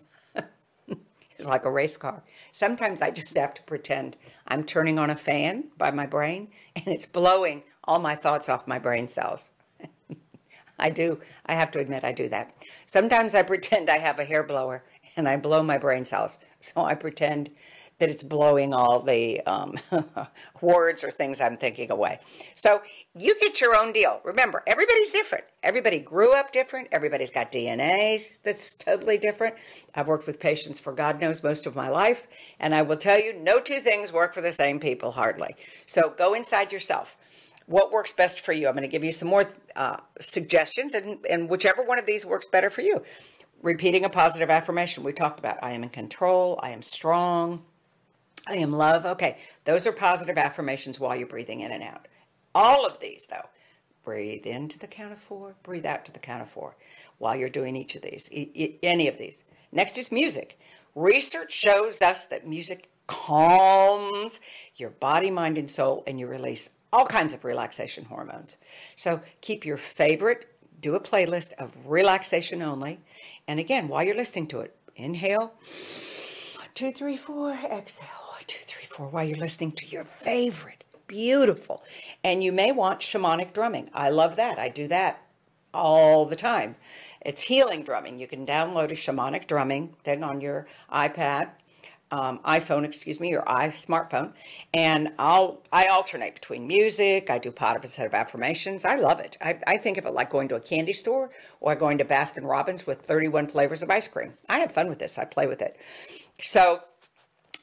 is 1.39 1.47
like 1.47 1.65
a 1.65 1.71
race 1.71 1.97
car. 1.97 2.21
Sometimes 2.51 3.01
I 3.01 3.11
just 3.11 3.37
have 3.37 3.53
to 3.55 3.63
pretend 3.63 4.17
I'm 4.47 4.63
turning 4.63 4.99
on 4.99 5.09
a 5.09 5.15
fan 5.15 5.65
by 5.77 5.91
my 5.91 6.05
brain 6.05 6.49
and 6.75 6.87
it's 6.87 7.05
blowing 7.05 7.63
all 7.83 7.99
my 7.99 8.15
thoughts 8.15 8.49
off 8.49 8.67
my 8.67 8.79
brain 8.79 9.07
cells. 9.07 9.51
I 10.79 10.89
do, 10.89 11.19
I 11.45 11.55
have 11.55 11.71
to 11.71 11.79
admit, 11.79 12.03
I 12.03 12.11
do 12.11 12.29
that. 12.29 12.53
Sometimes 12.85 13.35
I 13.35 13.43
pretend 13.43 13.89
I 13.89 13.97
have 13.97 14.19
a 14.19 14.25
hair 14.25 14.43
blower 14.43 14.83
and 15.15 15.27
I 15.27 15.37
blow 15.37 15.63
my 15.63 15.77
brain 15.77 16.05
cells. 16.05 16.39
So 16.59 16.83
I 16.83 16.95
pretend 16.95 17.49
that 17.99 18.09
it's 18.09 18.23
blowing 18.23 18.73
all 18.73 19.01
the 19.01 19.41
um, 19.41 19.75
words 20.61 21.03
or 21.03 21.11
things 21.11 21.39
I'm 21.39 21.57
thinking 21.57 21.91
away. 21.91 22.19
So 22.55 22.81
you 23.13 23.37
get 23.39 23.61
your 23.61 23.75
own 23.75 23.91
deal. 23.91 24.21
Remember, 24.23 24.63
everybody's 24.65 25.11
different. 25.11 25.43
Everybody 25.63 25.99
grew 25.99 26.33
up 26.33 26.51
different. 26.51 26.87
Everybody's 26.91 27.29
got 27.29 27.51
DNA 27.51 27.99
that's 28.43 28.73
totally 28.73 29.17
different. 29.17 29.55
I've 29.95 30.07
worked 30.07 30.27
with 30.27 30.39
patients 30.39 30.79
for 30.79 30.93
God 30.93 31.19
knows 31.19 31.43
most 31.43 31.65
of 31.65 31.75
my 31.75 31.89
life, 31.89 32.27
and 32.59 32.73
I 32.73 32.81
will 32.81 32.97
tell 32.97 33.19
you, 33.19 33.33
no 33.33 33.59
two 33.59 33.79
things 33.79 34.13
work 34.13 34.33
for 34.33 34.41
the 34.41 34.51
same 34.51 34.79
people 34.79 35.11
hardly. 35.11 35.55
So 35.85 36.13
go 36.17 36.33
inside 36.33 36.71
yourself. 36.71 37.17
What 37.65 37.91
works 37.91 38.13
best 38.13 38.39
for 38.39 38.53
you? 38.53 38.67
I'm 38.67 38.73
going 38.73 38.81
to 38.81 38.87
give 38.87 39.03
you 39.03 39.11
some 39.11 39.27
more 39.27 39.47
uh, 39.75 39.97
suggestions, 40.19 40.93
and, 40.95 41.19
and 41.29 41.49
whichever 41.49 41.83
one 41.83 41.99
of 41.99 42.05
these 42.05 42.25
works 42.25 42.47
better 42.47 42.69
for 42.69 42.81
you. 42.81 43.03
Repeating 43.61 44.05
a 44.05 44.09
positive 44.09 44.49
affirmation. 44.49 45.03
We 45.03 45.11
talked 45.11 45.37
about 45.37 45.57
I 45.61 45.73
am 45.73 45.83
in 45.83 45.89
control, 45.89 46.59
I 46.63 46.71
am 46.71 46.81
strong, 46.81 47.61
I 48.47 48.55
am 48.57 48.71
love. 48.71 49.05
Okay, 49.05 49.37
those 49.65 49.85
are 49.85 49.91
positive 49.91 50.37
affirmations 50.37 50.99
while 50.99 51.15
you're 51.15 51.27
breathing 51.27 51.61
in 51.61 51.71
and 51.71 51.83
out. 51.83 52.07
All 52.55 52.85
of 52.85 52.99
these, 52.99 53.27
though, 53.29 53.47
breathe 54.03 54.45
into 54.45 54.79
the 54.79 54.87
count 54.87 55.13
of 55.13 55.19
four, 55.19 55.55
breathe 55.63 55.85
out 55.85 56.05
to 56.05 56.11
the 56.11 56.19
count 56.19 56.41
of 56.41 56.49
four 56.49 56.75
while 57.19 57.35
you're 57.35 57.49
doing 57.49 57.75
each 57.75 57.95
of 57.95 58.01
these, 58.01 58.29
any 58.81 59.07
of 59.07 59.17
these. 59.17 59.43
Next 59.71 59.97
is 59.97 60.11
music. 60.11 60.59
Research 60.95 61.53
shows 61.53 62.01
us 62.01 62.25
that 62.27 62.47
music 62.47 62.89
calms 63.07 64.39
your 64.75 64.89
body, 64.89 65.29
mind, 65.29 65.57
and 65.57 65.69
soul, 65.69 66.03
and 66.07 66.19
you 66.19 66.27
release 66.27 66.71
all 66.91 67.05
kinds 67.05 67.33
of 67.33 67.43
relaxation 67.43 68.03
hormones. 68.05 68.57
So 68.95 69.21
keep 69.41 69.65
your 69.65 69.77
favorite, 69.77 70.47
do 70.79 70.95
a 70.95 70.99
playlist 70.99 71.53
of 71.53 71.71
relaxation 71.85 72.61
only. 72.61 72.99
And 73.47 73.59
again, 73.59 73.87
while 73.87 74.03
you're 74.03 74.15
listening 74.15 74.47
to 74.47 74.61
it, 74.61 74.75
inhale, 74.95 75.53
two, 76.73 76.91
three, 76.91 77.17
four, 77.17 77.51
exhale, 77.51 78.28
four, 78.99 79.07
while 79.07 79.23
you're 79.23 79.37
listening 79.37 79.71
to 79.71 79.87
your 79.87 80.03
favorite. 80.03 80.83
Beautiful. 81.07 81.83
And 82.23 82.43
you 82.43 82.51
may 82.51 82.71
want 82.71 82.99
shamanic 82.99 83.53
drumming. 83.53 83.89
I 83.93 84.09
love 84.09 84.35
that. 84.35 84.59
I 84.59 84.69
do 84.69 84.87
that 84.89 85.23
all 85.73 86.25
the 86.25 86.35
time. 86.35 86.75
It's 87.21 87.41
healing 87.41 87.83
drumming. 87.83 88.19
You 88.19 88.27
can 88.27 88.45
download 88.45 88.91
a 88.91 88.95
shamanic 88.95 89.47
drumming 89.47 89.95
thing 90.03 90.23
on 90.23 90.41
your 90.41 90.67
iPad, 90.91 91.49
um, 92.11 92.39
iPhone, 92.39 92.83
excuse 92.83 93.19
me, 93.19 93.29
your 93.29 93.47
i 93.49 93.69
smartphone, 93.69 94.33
and 94.73 95.13
I'll 95.19 95.61
I 95.71 95.87
alternate 95.87 96.33
between 96.33 96.67
music. 96.67 97.29
I 97.29 97.37
do 97.37 97.51
positive 97.51 98.05
of 98.05 98.13
affirmations. 98.13 98.83
I 98.83 98.95
love 98.95 99.19
it. 99.19 99.37
I, 99.41 99.59
I 99.67 99.77
think 99.77 99.97
of 99.97 100.05
it 100.05 100.13
like 100.13 100.29
going 100.29 100.47
to 100.49 100.55
a 100.55 100.59
candy 100.59 100.93
store 100.93 101.29
or 101.59 101.75
going 101.75 101.99
to 101.99 102.05
Baskin 102.05 102.47
Robbins 102.47 102.87
with 102.87 103.01
31 103.01 103.47
flavors 103.47 103.83
of 103.83 103.89
ice 103.91 104.07
cream. 104.07 104.33
I 104.49 104.59
have 104.59 104.71
fun 104.71 104.89
with 104.89 104.99
this. 104.99 105.17
I 105.17 105.25
play 105.25 105.47
with 105.47 105.61
it. 105.61 105.77
So 106.41 106.81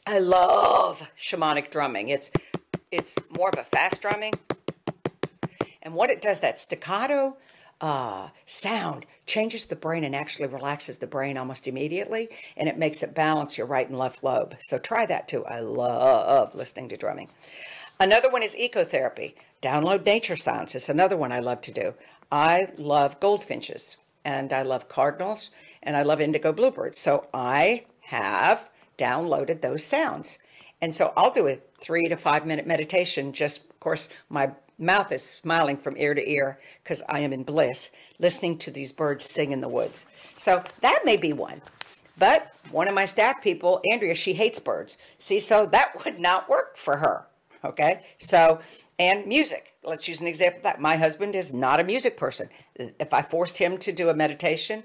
I 0.09 0.21
love 0.21 1.03
shamanic 1.19 1.69
drumming. 1.71 2.11
It's 2.11 2.31
it's 2.93 3.19
more 3.37 3.49
of 3.49 3.59
a 3.59 3.65
fast 3.65 4.01
drumming. 4.01 4.35
And 5.83 5.95
what 5.95 6.11
it 6.11 6.23
does, 6.23 6.41
that 6.41 6.59
staccato 6.59 7.37
uh, 7.81 8.29
sound 8.47 9.05
changes 9.27 9.67
the 9.67 9.75
brain 9.75 10.05
and 10.05 10.15
actually 10.15 10.47
relaxes 10.47 10.99
the 10.99 11.09
brain 11.09 11.37
almost 11.37 11.67
immediately, 11.67 12.29
and 12.57 12.69
it 12.69 12.79
makes 12.79 13.03
it 13.03 13.17
balance 13.17 13.59
your 13.59 13.67
right 13.67 13.89
and 13.89 13.99
left 13.99 14.23
lobe. 14.23 14.55
So 14.61 14.79
try 14.79 15.07
that 15.07 15.27
too. 15.27 15.45
I 15.45 15.59
love 15.59 16.55
listening 16.55 16.89
to 16.91 16.97
drumming. 16.97 17.29
Another 17.99 18.31
one 18.31 18.45
is 18.45 18.55
ecotherapy. 18.55 19.35
Download 19.61 20.05
nature 20.05 20.37
sounds. 20.37 20.77
It's 20.77 20.89
another 20.89 21.17
one 21.17 21.33
I 21.33 21.41
love 21.41 21.61
to 21.63 21.73
do. 21.73 21.95
I 22.31 22.69
love 22.79 23.19
goldfinches, 23.19 23.97
and 24.25 24.53
I 24.53 24.63
love 24.63 24.89
cardinals, 24.89 25.51
and 25.83 25.97
I 25.97 26.03
love 26.03 26.21
indigo 26.21 26.53
bluebirds. 26.53 26.99
So 27.01 27.27
I 27.35 27.87
have 28.03 28.69
downloaded 28.99 29.61
those 29.61 29.85
sounds. 29.85 30.39
And 30.81 30.95
so 30.95 31.13
I'll 31.17 31.31
do 31.31 31.49
a 31.49 31.59
three 31.81 32.09
to 32.09 32.17
five 32.17 32.47
minute 32.47 32.67
meditation. 32.67 33.33
Just, 33.33 33.65
of 33.71 33.81
course, 33.81 34.09
my 34.29 34.51
mouth 34.79 35.11
is 35.13 35.23
smiling 35.23 35.77
from 35.77 35.97
ear 35.97 36.15
to 36.15 36.31
ear 36.31 36.59
because 36.83 37.03
I 37.09 37.21
am 37.21 37.33
in 37.33 37.43
bliss 37.43 37.91
listening 38.19 38.59
to 38.59 38.71
these 38.71 38.93
birds 38.93 39.25
sing 39.25 39.53
in 39.53 39.61
the 39.61 39.69
woods. 39.69 40.07
So 40.37 40.61
that 40.81 41.05
may 41.05 41.17
be 41.17 41.33
one. 41.33 41.63
But 42.19 42.55
one 42.71 42.89
of 42.89 42.95
my 42.95 43.05
staff 43.05 43.43
people, 43.43 43.81
Andrea, 43.91 44.15
she 44.15 44.33
hates 44.33 44.59
birds. 44.59 44.97
See, 45.19 45.41
so 45.41 45.67
that 45.67 45.93
would 46.05 46.19
not 46.19 46.49
work 46.49 46.77
for 46.77 46.97
her. 46.97 47.27
Okay. 47.65 48.05
So, 48.19 48.61
and 48.99 49.27
music. 49.27 49.75
Let's 49.83 50.09
use 50.09 50.21
an 50.21 50.27
example 50.27 50.61
that. 50.63 50.81
My 50.81 50.97
husband 50.97 51.35
is 51.35 51.53
not 51.53 51.81
a 51.81 51.85
music 51.85 52.17
person. 52.17 52.49
If 52.77 53.13
I 53.13 53.23
forced 53.23 53.57
him 53.57 53.79
to 53.79 53.93
do 53.93 54.09
a 54.09 54.15
meditation, 54.15 54.83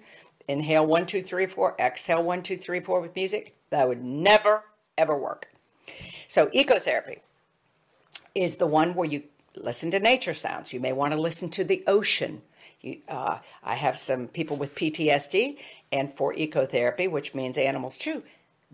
inhale 0.48 0.86
one, 0.86 1.06
two, 1.06 1.24
three, 1.24 1.48
four, 1.48 1.76
exhale 1.80 2.24
one, 2.24 2.44
two, 2.44 2.58
three, 2.58 2.80
four 2.80 3.02
with 3.02 3.16
music, 3.16 3.56
that 3.72 3.88
would 3.88 4.04
never, 4.04 4.64
ever 4.98 5.18
work. 5.18 5.50
So, 6.28 6.48
ecotherapy 6.48 7.20
is 8.36 8.56
the 8.56 8.68
one 8.68 8.94
where 8.94 9.10
you 9.10 9.24
listen 9.56 9.92
to 9.92 10.00
nature 10.00 10.34
sounds. 10.34 10.72
You 10.72 10.80
may 10.80 10.94
want 10.94 11.14
to 11.14 11.20
listen 11.20 11.50
to 11.52 11.64
the 11.64 11.84
ocean. 11.88 12.42
You, 12.82 13.00
uh, 13.10 13.40
I 13.64 13.76
have 13.76 13.98
some 13.98 14.28
people 14.28 14.56
with 14.56 14.76
PTSD, 14.76 15.58
and 15.92 16.14
for 16.14 16.34
ecotherapy, 16.34 17.10
which 17.10 17.36
means 17.36 17.58
animals 17.58 17.98
too, 17.98 18.24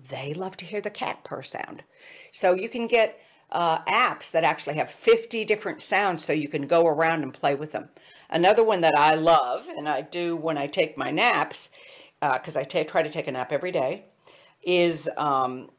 they 0.10 0.34
love 0.34 0.56
to 0.58 0.66
hear 0.66 0.82
the 0.82 0.90
cat 0.90 1.24
purr 1.24 1.42
sound. 1.42 1.84
So 2.32 2.54
you 2.54 2.70
can 2.70 2.88
get 2.88 3.20
uh, 3.52 3.80
apps 3.86 4.32
that 4.32 4.44
actually 4.44 4.76
have 4.76 4.92
50 4.92 5.46
different 5.46 5.82
sounds 5.82 6.24
so 6.24 6.34
you 6.34 6.48
can 6.48 6.68
go 6.68 6.86
around 6.86 7.24
and 7.24 7.34
play 7.34 7.56
with 7.56 7.72
them. 7.72 7.90
Another 8.30 8.64
one 8.64 8.82
that 8.82 8.98
I 8.98 9.16
love, 9.16 9.68
and 9.68 9.88
I 9.88 10.02
do 10.02 10.36
when 10.36 10.58
I 10.58 10.68
take 10.68 10.98
my 10.98 11.12
naps, 11.12 11.70
because 12.20 12.56
uh, 12.56 12.60
I 12.60 12.84
try 12.84 13.02
to 13.02 13.10
take 13.10 13.28
a 13.28 13.32
nap 13.32 13.52
every 13.52 13.72
day, 13.72 14.04
is 14.68 15.10
um, 15.18 15.70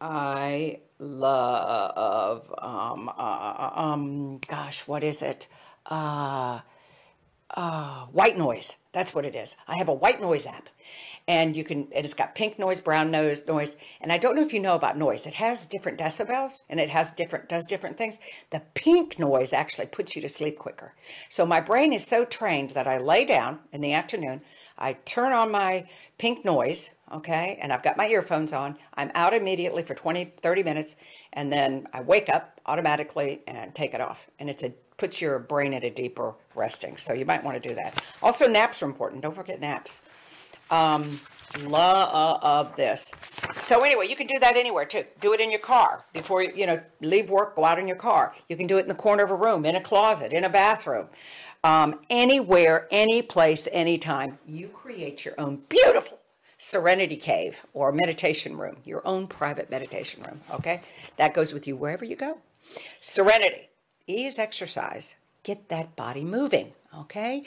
I 0.00 0.78
love, 1.00 2.54
um, 2.56 3.08
uh, 3.08 3.12
uh, 3.12 3.72
um, 3.74 4.38
gosh, 4.46 4.86
what 4.86 5.02
is 5.02 5.22
it? 5.22 5.48
Uh, 5.84 6.60
uh, 7.50 8.06
white 8.06 8.38
noise. 8.38 8.76
That's 8.92 9.14
what 9.14 9.24
it 9.24 9.34
is. 9.34 9.56
I 9.66 9.76
have 9.78 9.88
a 9.88 9.94
white 9.94 10.20
noise 10.20 10.46
app 10.46 10.68
and 11.26 11.56
you 11.56 11.64
can, 11.64 11.88
it's 11.90 12.14
got 12.14 12.34
pink 12.34 12.58
noise, 12.58 12.80
brown 12.80 13.10
noise, 13.10 13.46
noise. 13.46 13.76
And 14.00 14.12
I 14.12 14.18
don't 14.18 14.36
know 14.36 14.42
if 14.42 14.52
you 14.52 14.60
know 14.60 14.76
about 14.76 14.96
noise. 14.96 15.26
It 15.26 15.34
has 15.34 15.66
different 15.66 15.98
decibels 15.98 16.62
and 16.68 16.78
it 16.78 16.90
has 16.90 17.10
different, 17.12 17.48
does 17.48 17.64
different 17.64 17.98
things. 17.98 18.18
The 18.50 18.62
pink 18.74 19.18
noise 19.18 19.52
actually 19.52 19.86
puts 19.86 20.14
you 20.14 20.22
to 20.22 20.28
sleep 20.28 20.58
quicker. 20.58 20.94
So 21.28 21.44
my 21.44 21.60
brain 21.60 21.92
is 21.92 22.06
so 22.06 22.24
trained 22.24 22.70
that 22.70 22.86
I 22.86 22.98
lay 22.98 23.24
down 23.24 23.58
in 23.72 23.80
the 23.80 23.94
afternoon, 23.94 24.42
I 24.78 24.92
turn 24.92 25.32
on 25.32 25.50
my 25.50 25.88
pink 26.18 26.44
noise, 26.44 26.90
okay, 27.12 27.58
and 27.60 27.72
I've 27.72 27.82
got 27.82 27.96
my 27.96 28.06
earphones 28.06 28.52
on. 28.52 28.76
I'm 28.94 29.10
out 29.14 29.34
immediately 29.34 29.82
for 29.82 29.94
20, 29.94 30.32
30 30.40 30.62
minutes, 30.62 30.96
and 31.32 31.52
then 31.52 31.88
I 31.92 32.00
wake 32.00 32.28
up 32.28 32.60
automatically 32.66 33.42
and 33.46 33.74
take 33.74 33.94
it 33.94 34.00
off. 34.00 34.28
And 34.38 34.48
it's 34.48 34.62
a 34.62 34.72
puts 34.98 35.20
your 35.22 35.38
brain 35.38 35.72
at 35.72 35.84
a 35.84 35.90
deeper 35.90 36.34
resting. 36.54 36.96
So 36.96 37.14
you 37.14 37.24
might 37.24 37.42
want 37.42 37.60
to 37.60 37.68
do 37.68 37.74
that. 37.76 38.02
Also, 38.20 38.46
naps 38.46 38.82
are 38.82 38.86
important. 38.86 39.22
Don't 39.22 39.34
forget 39.34 39.60
naps. 39.60 40.02
Um, 40.70 41.18
love 41.62 42.42
of 42.42 42.76
this. 42.76 43.12
So 43.60 43.80
anyway, 43.80 44.08
you 44.08 44.16
can 44.16 44.26
do 44.26 44.38
that 44.40 44.56
anywhere 44.56 44.84
too. 44.84 45.04
Do 45.20 45.32
it 45.32 45.40
in 45.40 45.50
your 45.50 45.60
car 45.60 46.04
before 46.12 46.42
you 46.42 46.66
know, 46.66 46.80
leave 47.00 47.30
work, 47.30 47.56
go 47.56 47.64
out 47.64 47.78
in 47.78 47.88
your 47.88 47.96
car. 47.96 48.34
You 48.48 48.56
can 48.56 48.66
do 48.66 48.76
it 48.76 48.82
in 48.82 48.88
the 48.88 48.94
corner 48.94 49.24
of 49.24 49.30
a 49.30 49.34
room, 49.34 49.64
in 49.64 49.76
a 49.76 49.80
closet, 49.80 50.32
in 50.32 50.44
a 50.44 50.48
bathroom. 50.48 51.08
Um, 51.64 52.00
anywhere, 52.10 52.86
any 52.90 53.22
place, 53.22 53.68
anytime. 53.72 54.38
You 54.46 54.68
create 54.68 55.24
your 55.24 55.34
own 55.38 55.62
beautiful 55.68 56.18
serenity 56.58 57.16
cave 57.16 57.58
or 57.72 57.92
meditation 57.92 58.56
room, 58.56 58.76
your 58.84 59.06
own 59.06 59.26
private 59.26 59.70
meditation 59.70 60.22
room. 60.22 60.40
Okay, 60.52 60.80
that 61.16 61.34
goes 61.34 61.52
with 61.52 61.66
you 61.66 61.76
wherever 61.76 62.04
you 62.04 62.16
go. 62.16 62.38
Serenity, 63.00 63.68
ease, 64.06 64.38
exercise, 64.38 65.16
get 65.42 65.68
that 65.68 65.94
body 65.96 66.24
moving. 66.24 66.72
Okay, 66.96 67.44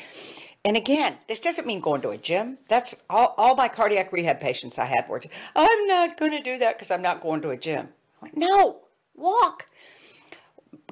and 0.63 0.78
again, 0.78 1.17
this 1.28 1.39
doesn't 1.39 1.65
mean 1.65 1.82
going 1.82 2.02
to 2.02 2.10
a 2.10 2.17
gym. 2.17 2.58
That's 2.67 2.93
all, 3.10 3.34
all 3.38 3.56
my 3.56 3.67
cardiac 3.67 4.13
rehab 4.13 4.39
patients 4.39 4.78
I 4.78 4.86
had 4.86 5.08
were, 5.10 5.21
I'm 5.56 5.88
not 5.88 6.17
going 6.17 6.32
to 6.32 6.41
do 6.41 6.60
that 6.60 6.78
because 6.78 6.91
I'm 6.91 7.02
not 7.02 7.21
going 7.21 7.41
to 7.41 7.50
a 7.50 7.58
gym. 7.58 7.89
Went, 8.21 8.38
no, 8.38 8.82
walk. 9.15 9.65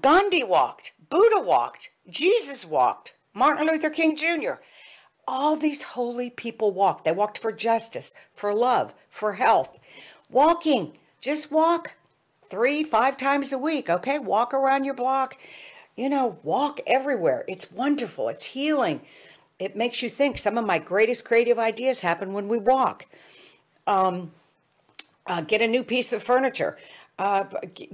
Gandhi 0.01 0.43
walked, 0.43 0.93
Buddha 1.10 1.39
walked, 1.39 1.89
Jesus 2.09 2.65
walked, 2.65 3.13
Martin 3.33 3.67
Luther 3.67 3.89
King 3.89 4.15
Jr. 4.15 4.53
All 5.27 5.55
these 5.55 5.81
holy 5.81 6.29
people 6.29 6.71
walked. 6.71 7.05
They 7.05 7.11
walked 7.11 7.37
for 7.37 7.51
justice, 7.51 8.13
for 8.33 8.53
love, 8.53 8.93
for 9.09 9.33
health. 9.33 9.77
Walking, 10.29 10.97
just 11.21 11.51
walk 11.51 11.93
three, 12.49 12.83
five 12.83 13.17
times 13.17 13.53
a 13.53 13.57
week, 13.57 13.89
okay? 13.89 14.19
Walk 14.19 14.53
around 14.53 14.85
your 14.85 14.95
block. 14.95 15.37
You 15.95 16.09
know, 16.09 16.39
walk 16.43 16.79
everywhere. 16.87 17.45
It's 17.47 17.71
wonderful, 17.71 18.29
it's 18.29 18.43
healing. 18.43 19.01
It 19.59 19.75
makes 19.75 20.01
you 20.01 20.09
think. 20.09 20.37
Some 20.37 20.57
of 20.57 20.65
my 20.65 20.79
greatest 20.79 21.25
creative 21.25 21.59
ideas 21.59 21.99
happen 21.99 22.33
when 22.33 22.47
we 22.47 22.57
walk. 22.57 23.05
Um, 23.85 24.31
uh, 25.27 25.41
get 25.41 25.61
a 25.61 25.67
new 25.67 25.83
piece 25.83 26.13
of 26.13 26.23
furniture. 26.23 26.77
Uh, 27.19 27.43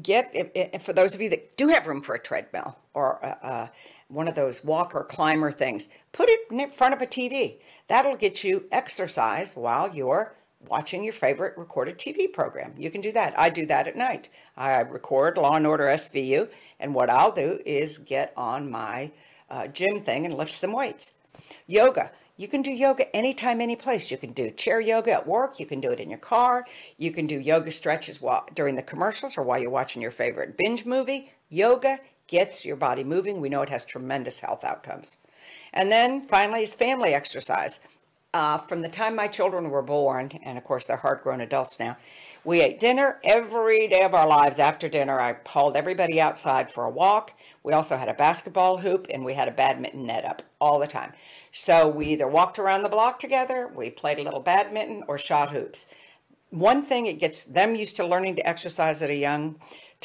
get 0.03 0.81
for 0.83 0.93
those 0.93 1.15
of 1.15 1.21
you 1.21 1.29
that 1.29 1.57
do 1.57 1.67
have 1.67 1.87
room 1.87 2.03
for 2.03 2.13
a 2.13 2.19
treadmill 2.19 2.77
or 2.93 3.25
uh, 3.25 3.67
one 4.15 4.27
of 4.27 4.35
those 4.35 4.63
walker 4.63 5.03
climber 5.03 5.51
things, 5.51 5.89
put 6.13 6.29
it 6.29 6.47
in 6.49 6.71
front 6.71 6.93
of 6.93 7.01
a 7.01 7.07
TV. 7.07 7.57
That'll 7.87 8.15
get 8.15 8.43
you 8.43 8.65
exercise 8.71 9.55
while 9.55 9.93
you're 9.93 10.33
watching 10.67 11.03
your 11.03 11.13
favorite 11.13 11.57
recorded 11.57 11.97
TV 11.97 12.31
program. 12.31 12.73
You 12.77 12.89
can 12.89 13.01
do 13.01 13.11
that. 13.11 13.37
I 13.37 13.49
do 13.49 13.65
that 13.67 13.87
at 13.87 13.95
night. 13.95 14.29
I 14.57 14.79
record 14.79 15.37
Law 15.37 15.55
and 15.55 15.67
Order 15.67 15.85
SVU, 15.85 16.47
and 16.79 16.95
what 16.95 17.09
I'll 17.09 17.31
do 17.31 17.59
is 17.65 17.97
get 17.99 18.33
on 18.37 18.71
my 18.71 19.11
uh, 19.49 19.67
gym 19.67 20.01
thing 20.01 20.25
and 20.25 20.35
lift 20.35 20.53
some 20.53 20.71
weights. 20.71 21.11
Yoga. 21.67 22.11
You 22.37 22.49
can 22.49 22.61
do 22.61 22.71
yoga 22.71 23.15
anytime, 23.15 23.61
any 23.61 23.77
place. 23.77 24.11
You 24.11 24.17
can 24.17 24.33
do 24.33 24.51
chair 24.51 24.81
yoga 24.81 25.11
at 25.13 25.25
work. 25.25 25.57
You 25.57 25.65
can 25.65 25.79
do 25.79 25.91
it 25.91 26.01
in 26.01 26.09
your 26.09 26.19
car. 26.19 26.65
You 26.97 27.11
can 27.11 27.27
do 27.27 27.39
yoga 27.39 27.71
stretches 27.71 28.21
while 28.21 28.45
during 28.53 28.75
the 28.75 28.81
commercials 28.81 29.37
or 29.37 29.43
while 29.43 29.57
you're 29.57 29.69
watching 29.69 30.01
your 30.01 30.11
favorite 30.11 30.57
binge 30.57 30.85
movie. 30.85 31.31
Yoga 31.47 31.97
gets 32.27 32.65
your 32.65 32.75
body 32.75 33.03
moving. 33.03 33.39
We 33.39 33.49
know 33.49 33.61
it 33.61 33.69
has 33.69 33.85
tremendous 33.85 34.39
health 34.39 34.63
outcomes. 34.63 35.17
And 35.73 35.91
then 35.91 36.21
finally 36.27 36.63
is 36.63 36.73
family 36.73 37.13
exercise. 37.13 37.79
Uh, 38.33 38.57
from 38.57 38.79
the 38.79 38.89
time 38.89 39.15
my 39.15 39.27
children 39.27 39.69
were 39.69 39.81
born, 39.81 40.29
and 40.43 40.57
of 40.57 40.63
course 40.63 40.85
they're 40.85 40.97
hard 40.97 41.21
grown 41.21 41.41
adults 41.41 41.79
now, 41.79 41.95
we 42.45 42.61
ate 42.61 42.79
dinner 42.79 43.19
every 43.23 43.87
day 43.87 44.03
of 44.03 44.13
our 44.13 44.27
lives. 44.27 44.59
After 44.59 44.87
dinner, 44.87 45.19
I 45.19 45.35
hauled 45.47 45.75
everybody 45.75 46.21
outside 46.21 46.71
for 46.71 46.83
a 46.83 46.89
walk. 46.89 47.33
We 47.63 47.73
also 47.73 47.97
had 47.97 48.07
a 48.07 48.13
basketball 48.13 48.77
hoop 48.77 49.07
and 49.09 49.25
we 49.25 49.33
had 49.33 49.47
a 49.47 49.51
badminton 49.51 50.05
net 50.05 50.25
up 50.25 50.43
all 50.61 50.77
the 50.77 50.85
time. 50.85 51.13
So 51.51 51.87
we 51.87 52.07
either 52.07 52.27
walked 52.27 52.59
around 52.59 52.83
the 52.83 52.89
block 52.89 53.17
together, 53.17 53.71
we 53.73 53.89
played 53.89 54.19
a 54.19 54.23
little 54.23 54.41
badminton, 54.41 55.03
or 55.07 55.17
shot 55.17 55.51
hoops. 55.51 55.87
One 56.51 56.83
thing, 56.83 57.07
it 57.07 57.19
gets 57.19 57.45
them 57.45 57.73
used 57.73 57.95
to 57.95 58.05
learning 58.05 58.35
to 58.35 58.47
exercise 58.47 59.01
at 59.01 59.09
a 59.09 59.15
young 59.15 59.55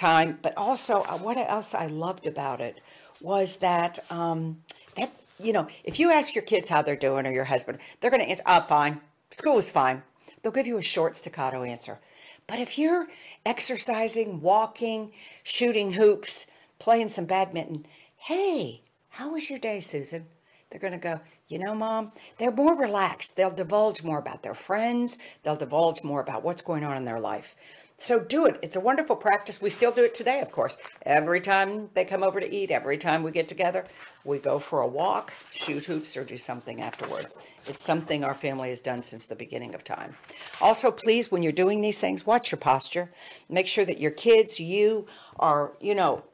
time, 0.00 0.38
but 0.42 0.56
also 0.56 1.02
uh, 1.02 1.18
what 1.18 1.36
else 1.36 1.74
I 1.74 1.86
loved 1.86 2.26
about 2.26 2.60
it 2.60 2.80
was 3.20 3.56
that 3.56 3.98
um, 4.10 4.62
that 4.96 5.10
you 5.38 5.52
know 5.52 5.68
if 5.84 6.00
you 6.00 6.10
ask 6.10 6.34
your 6.34 6.44
kids 6.44 6.68
how 6.68 6.82
they're 6.82 6.96
doing 6.96 7.26
or 7.26 7.32
your 7.32 7.44
husband, 7.44 7.78
they're 8.00 8.10
going 8.10 8.22
to 8.22 8.28
answer, 8.28 8.42
"Ah, 8.46 8.62
oh, 8.62 8.66
fine. 8.66 9.00
School 9.30 9.58
is 9.58 9.70
fine." 9.70 10.02
They'll 10.42 10.52
give 10.52 10.66
you 10.66 10.78
a 10.78 10.82
short 10.82 11.16
staccato 11.16 11.62
answer. 11.62 11.98
But 12.46 12.58
if 12.58 12.78
you're 12.78 13.06
exercising, 13.46 14.40
walking, 14.40 15.12
shooting 15.42 15.92
hoops, 15.92 16.46
playing 16.78 17.08
some 17.08 17.24
badminton. 17.24 17.86
Hey, 18.16 18.82
how 19.08 19.32
was 19.32 19.48
your 19.48 19.58
day, 19.58 19.80
Susan? 19.80 20.26
They're 20.70 20.80
going 20.80 20.92
to 20.92 20.98
go, 20.98 21.20
you 21.48 21.58
know, 21.58 21.74
mom, 21.74 22.12
they're 22.38 22.52
more 22.52 22.76
relaxed. 22.76 23.34
They'll 23.34 23.50
divulge 23.50 24.04
more 24.04 24.18
about 24.18 24.42
their 24.42 24.54
friends. 24.54 25.18
They'll 25.42 25.56
divulge 25.56 26.04
more 26.04 26.20
about 26.20 26.44
what's 26.44 26.62
going 26.62 26.84
on 26.84 26.96
in 26.96 27.04
their 27.04 27.18
life. 27.18 27.56
So 28.00 28.18
do 28.18 28.46
it. 28.46 28.58
It's 28.62 28.76
a 28.76 28.80
wonderful 28.80 29.14
practice. 29.14 29.60
We 29.60 29.68
still 29.68 29.92
do 29.92 30.02
it 30.02 30.14
today, 30.14 30.40
of 30.40 30.50
course. 30.50 30.78
Every 31.02 31.42
time 31.42 31.90
they 31.92 32.06
come 32.06 32.22
over 32.22 32.40
to 32.40 32.50
eat, 32.50 32.70
every 32.70 32.96
time 32.96 33.22
we 33.22 33.30
get 33.30 33.46
together, 33.46 33.84
we 34.24 34.38
go 34.38 34.58
for 34.58 34.80
a 34.80 34.86
walk, 34.86 35.34
shoot 35.52 35.84
hoops, 35.84 36.16
or 36.16 36.24
do 36.24 36.38
something 36.38 36.80
afterwards. 36.80 37.36
It's 37.66 37.84
something 37.84 38.24
our 38.24 38.32
family 38.32 38.70
has 38.70 38.80
done 38.80 39.02
since 39.02 39.26
the 39.26 39.36
beginning 39.36 39.74
of 39.74 39.84
time. 39.84 40.16
Also, 40.62 40.90
please, 40.90 41.30
when 41.30 41.42
you're 41.42 41.52
doing 41.52 41.82
these 41.82 41.98
things, 41.98 42.24
watch 42.24 42.50
your 42.50 42.58
posture. 42.58 43.10
Make 43.50 43.66
sure 43.66 43.84
that 43.84 44.00
your 44.00 44.12
kids, 44.12 44.58
you 44.58 45.06
are, 45.38 45.72
you 45.78 45.94
know, 45.94 46.24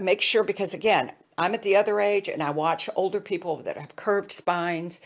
make 0.00 0.20
sure 0.20 0.44
because 0.44 0.74
again, 0.74 1.10
I'm 1.36 1.54
at 1.54 1.62
the 1.62 1.74
other 1.74 2.00
age 2.00 2.28
and 2.28 2.42
I 2.42 2.50
watch 2.50 2.88
older 2.94 3.18
people 3.18 3.56
that 3.62 3.76
have 3.76 3.96
curved 3.96 4.30
spines, 4.30 5.00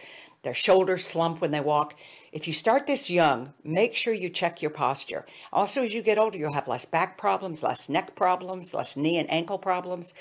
their 0.45 0.55
shoulders 0.55 1.05
slump 1.07 1.41
when 1.41 1.51
they 1.51 1.61
walk. 1.61 1.95
If 2.33 2.47
you 2.47 2.53
start 2.53 2.87
this 2.87 3.09
young, 3.09 3.53
make 3.63 3.95
sure 3.95 4.13
you 4.13 4.29
check 4.29 4.61
your 4.61 4.71
posture. 4.71 5.25
Also, 5.53 5.85
as 5.85 5.95
you 5.95 6.03
get 6.03 6.19
older, 6.19 6.37
you'll 6.37 6.53
have 6.53 6.69
less 6.69 6.85
back 6.85 7.17
problems, 7.17 7.63
less 7.63 7.89
neck 7.89 8.15
problems, 8.17 8.75
less 8.75 8.97
knee 8.97 9.19
and 9.19 9.31
ankle 9.31 9.59
problems. 9.59 10.15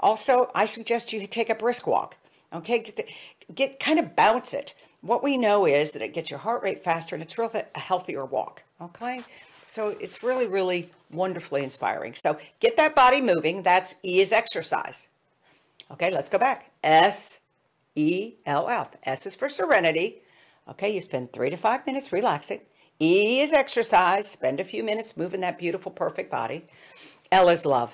Also, 0.00 0.50
I 0.54 0.64
suggest 0.64 1.12
you 1.12 1.26
take 1.26 1.50
a 1.50 1.54
brisk 1.54 1.86
walk. 1.86 2.16
Okay, 2.52 2.78
get, 2.78 2.96
to, 2.96 3.04
get 3.54 3.80
kind 3.80 3.98
of 3.98 4.16
bounce 4.16 4.54
it. 4.54 4.74
What 5.02 5.22
we 5.22 5.36
know 5.36 5.66
is 5.66 5.92
that 5.92 6.02
it 6.02 6.14
gets 6.14 6.30
your 6.30 6.40
heart 6.40 6.62
rate 6.62 6.82
faster 6.82 7.14
and 7.14 7.22
it's 7.22 7.38
really 7.38 7.62
a 7.74 7.78
healthier 7.78 8.24
walk. 8.24 8.62
Okay, 8.80 9.20
so 9.66 9.88
it's 10.00 10.22
really, 10.22 10.46
really 10.46 10.90
wonderfully 11.12 11.62
inspiring. 11.62 12.14
So 12.14 12.38
get 12.60 12.76
that 12.78 12.94
body 12.94 13.20
moving. 13.20 13.62
That's 13.62 13.96
E 14.04 14.20
is 14.20 14.32
exercise. 14.32 15.10
Okay, 15.90 16.10
let's 16.10 16.28
go 16.28 16.38
back. 16.38 16.70
S 16.82 17.37
E 17.98 18.36
L 18.46 18.68
F. 18.68 18.94
S 19.02 19.26
is 19.26 19.34
for 19.34 19.48
serenity. 19.48 20.22
Okay, 20.68 20.94
you 20.94 21.00
spend 21.00 21.32
three 21.32 21.50
to 21.50 21.56
five 21.56 21.84
minutes 21.84 22.12
relaxing. 22.12 22.60
E 23.00 23.40
is 23.40 23.52
exercise. 23.52 24.28
Spend 24.28 24.60
a 24.60 24.64
few 24.64 24.84
minutes 24.84 25.16
moving 25.16 25.40
that 25.40 25.58
beautiful, 25.58 25.90
perfect 25.90 26.30
body. 26.30 26.64
L 27.32 27.48
is 27.48 27.66
love 27.66 27.92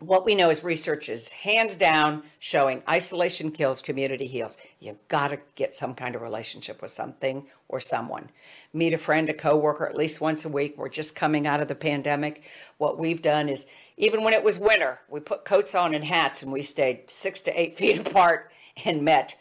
what 0.00 0.24
we 0.24 0.34
know 0.34 0.50
is 0.50 0.62
research 0.62 1.08
is 1.08 1.28
hands 1.28 1.74
down 1.74 2.22
showing 2.38 2.82
isolation 2.88 3.50
kills, 3.50 3.80
community 3.80 4.26
heals. 4.26 4.56
You've 4.78 5.08
got 5.08 5.28
to 5.28 5.40
get 5.56 5.74
some 5.74 5.94
kind 5.94 6.14
of 6.14 6.22
relationship 6.22 6.80
with 6.80 6.92
something 6.92 7.46
or 7.68 7.80
someone. 7.80 8.28
Meet 8.72 8.92
a 8.92 8.98
friend, 8.98 9.28
a 9.28 9.34
coworker 9.34 9.88
at 9.88 9.96
least 9.96 10.20
once 10.20 10.44
a 10.44 10.48
week. 10.48 10.74
We're 10.76 10.88
just 10.88 11.16
coming 11.16 11.48
out 11.48 11.60
of 11.60 11.66
the 11.66 11.74
pandemic. 11.74 12.44
What 12.78 12.98
we've 12.98 13.22
done 13.22 13.48
is, 13.48 13.66
even 13.96 14.22
when 14.22 14.34
it 14.34 14.44
was 14.44 14.58
winter, 14.58 15.00
we 15.08 15.18
put 15.18 15.44
coats 15.44 15.74
on 15.74 15.94
and 15.94 16.04
hats 16.04 16.42
and 16.42 16.52
we 16.52 16.62
stayed 16.62 17.10
six 17.10 17.40
to 17.42 17.60
eight 17.60 17.76
feet 17.78 17.98
apart 17.98 18.52
and 18.84 19.02
met 19.02 19.36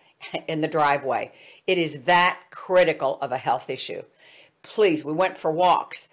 in 0.48 0.62
the 0.62 0.68
driveway. 0.68 1.32
It 1.66 1.78
is 1.78 2.02
that 2.04 2.40
critical 2.50 3.20
of 3.22 3.32
a 3.32 3.38
health 3.38 3.70
issue. 3.70 4.04
Please, 4.64 5.04
we 5.04 5.14
went 5.14 5.38
for 5.38 5.52
walks. 5.52 6.08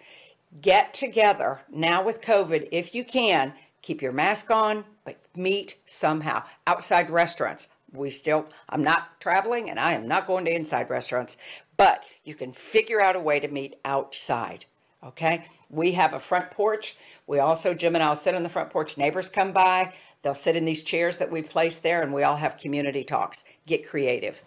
Get 0.60 0.94
together 0.94 1.60
now 1.70 2.02
with 2.04 2.20
COVID 2.20 2.68
if 2.70 2.94
you 2.94 3.04
can 3.04 3.54
keep 3.84 4.00
your 4.00 4.12
mask 4.12 4.50
on, 4.50 4.84
but 5.04 5.16
meet 5.36 5.76
somehow. 5.84 6.42
Outside 6.66 7.10
restaurants, 7.10 7.68
we 7.92 8.10
still, 8.10 8.46
I'm 8.68 8.82
not 8.82 9.20
traveling 9.20 9.68
and 9.68 9.78
I 9.78 9.92
am 9.92 10.08
not 10.08 10.26
going 10.26 10.46
to 10.46 10.54
inside 10.54 10.88
restaurants, 10.90 11.36
but 11.76 12.02
you 12.24 12.34
can 12.34 12.52
figure 12.52 13.00
out 13.00 13.14
a 13.14 13.20
way 13.20 13.40
to 13.40 13.48
meet 13.48 13.76
outside. 13.84 14.64
Okay. 15.04 15.46
We 15.68 15.92
have 15.92 16.14
a 16.14 16.20
front 16.20 16.50
porch. 16.50 16.96
We 17.26 17.40
also, 17.40 17.74
Jim 17.74 17.94
and 17.94 18.02
I'll 18.02 18.16
sit 18.16 18.34
on 18.34 18.42
the 18.42 18.48
front 18.48 18.70
porch. 18.70 18.96
Neighbors 18.96 19.28
come 19.28 19.52
by. 19.52 19.92
They'll 20.24 20.34
sit 20.34 20.56
in 20.56 20.64
these 20.64 20.82
chairs 20.82 21.18
that 21.18 21.30
we've 21.30 21.48
placed 21.48 21.82
there 21.82 22.02
and 22.02 22.12
we 22.12 22.22
all 22.22 22.36
have 22.36 22.56
community 22.56 23.04
talks. 23.04 23.44
Get 23.66 23.86
creative. 23.86 24.42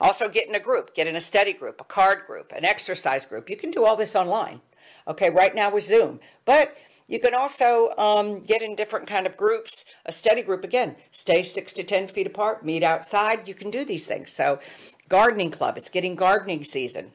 Also, 0.00 0.28
get 0.28 0.48
in 0.48 0.54
a 0.54 0.60
group, 0.60 0.94
get 0.94 1.08
in 1.08 1.16
a 1.16 1.20
study 1.20 1.52
group, 1.52 1.80
a 1.80 1.84
card 1.84 2.20
group, 2.26 2.52
an 2.52 2.64
exercise 2.64 3.26
group. 3.26 3.50
You 3.50 3.56
can 3.56 3.72
do 3.72 3.84
all 3.84 3.96
this 3.96 4.14
online. 4.14 4.60
Okay, 5.08 5.28
right 5.28 5.54
now 5.54 5.70
with 5.70 5.84
Zoom. 5.84 6.20
But 6.44 6.76
you 7.08 7.18
can 7.18 7.34
also 7.34 7.90
um, 7.98 8.40
get 8.40 8.62
in 8.62 8.76
different 8.76 9.08
kind 9.08 9.26
of 9.26 9.36
groups. 9.36 9.84
A 10.06 10.12
study 10.12 10.42
group, 10.42 10.62
again, 10.62 10.94
stay 11.10 11.42
six 11.42 11.72
to 11.74 11.82
10 11.82 12.08
feet 12.08 12.26
apart, 12.26 12.64
meet 12.64 12.84
outside. 12.84 13.48
You 13.48 13.54
can 13.54 13.70
do 13.70 13.84
these 13.84 14.06
things. 14.06 14.30
So 14.30 14.60
gardening 15.08 15.50
club, 15.50 15.76
it's 15.76 15.88
getting 15.88 16.14
gardening 16.14 16.62
season. 16.62 17.10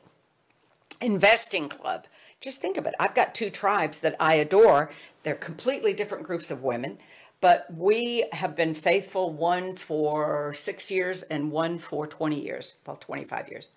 Investing 1.00 1.70
club, 1.70 2.06
just 2.42 2.62
think 2.62 2.78
of 2.78 2.86
it. 2.86 2.96
I've 3.00 3.16
got 3.16 3.36
two 3.36 3.50
tribes 3.50 4.00
that 4.02 4.16
I 4.20 4.36
adore. 4.36 4.92
They're 5.24 5.36
completely 5.36 5.94
different 5.94 6.24
groups 6.24 6.52
of 6.52 6.64
women, 6.64 6.98
but 7.42 7.66
we 7.76 8.26
have 8.32 8.56
been 8.56 8.74
faithful, 8.74 9.34
one 9.34 9.76
for 9.76 10.54
six 10.54 10.90
years 10.90 11.24
and 11.24 11.52
one 11.52 11.78
for 11.80 12.08
20 12.08 12.40
years, 12.40 12.76
well, 12.86 12.96
25 12.96 13.50
years. 13.50 13.70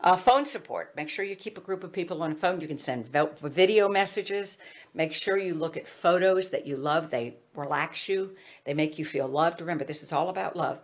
Uh, 0.00 0.16
phone 0.16 0.44
support. 0.44 0.94
Make 0.94 1.08
sure 1.08 1.24
you 1.24 1.34
keep 1.34 1.58
a 1.58 1.60
group 1.60 1.82
of 1.82 1.92
people 1.92 2.22
on 2.22 2.30
the 2.30 2.36
phone. 2.36 2.60
You 2.60 2.68
can 2.68 2.78
send 2.78 3.08
video 3.08 3.88
messages. 3.88 4.58
Make 4.94 5.12
sure 5.12 5.38
you 5.38 5.54
look 5.54 5.76
at 5.76 5.88
photos 5.88 6.50
that 6.50 6.66
you 6.66 6.76
love. 6.76 7.10
They 7.10 7.36
relax 7.56 8.08
you. 8.08 8.36
They 8.64 8.74
make 8.74 8.98
you 8.98 9.04
feel 9.04 9.26
loved. 9.26 9.60
Remember, 9.60 9.84
this 9.84 10.04
is 10.04 10.12
all 10.12 10.28
about 10.28 10.56
love. 10.56 10.80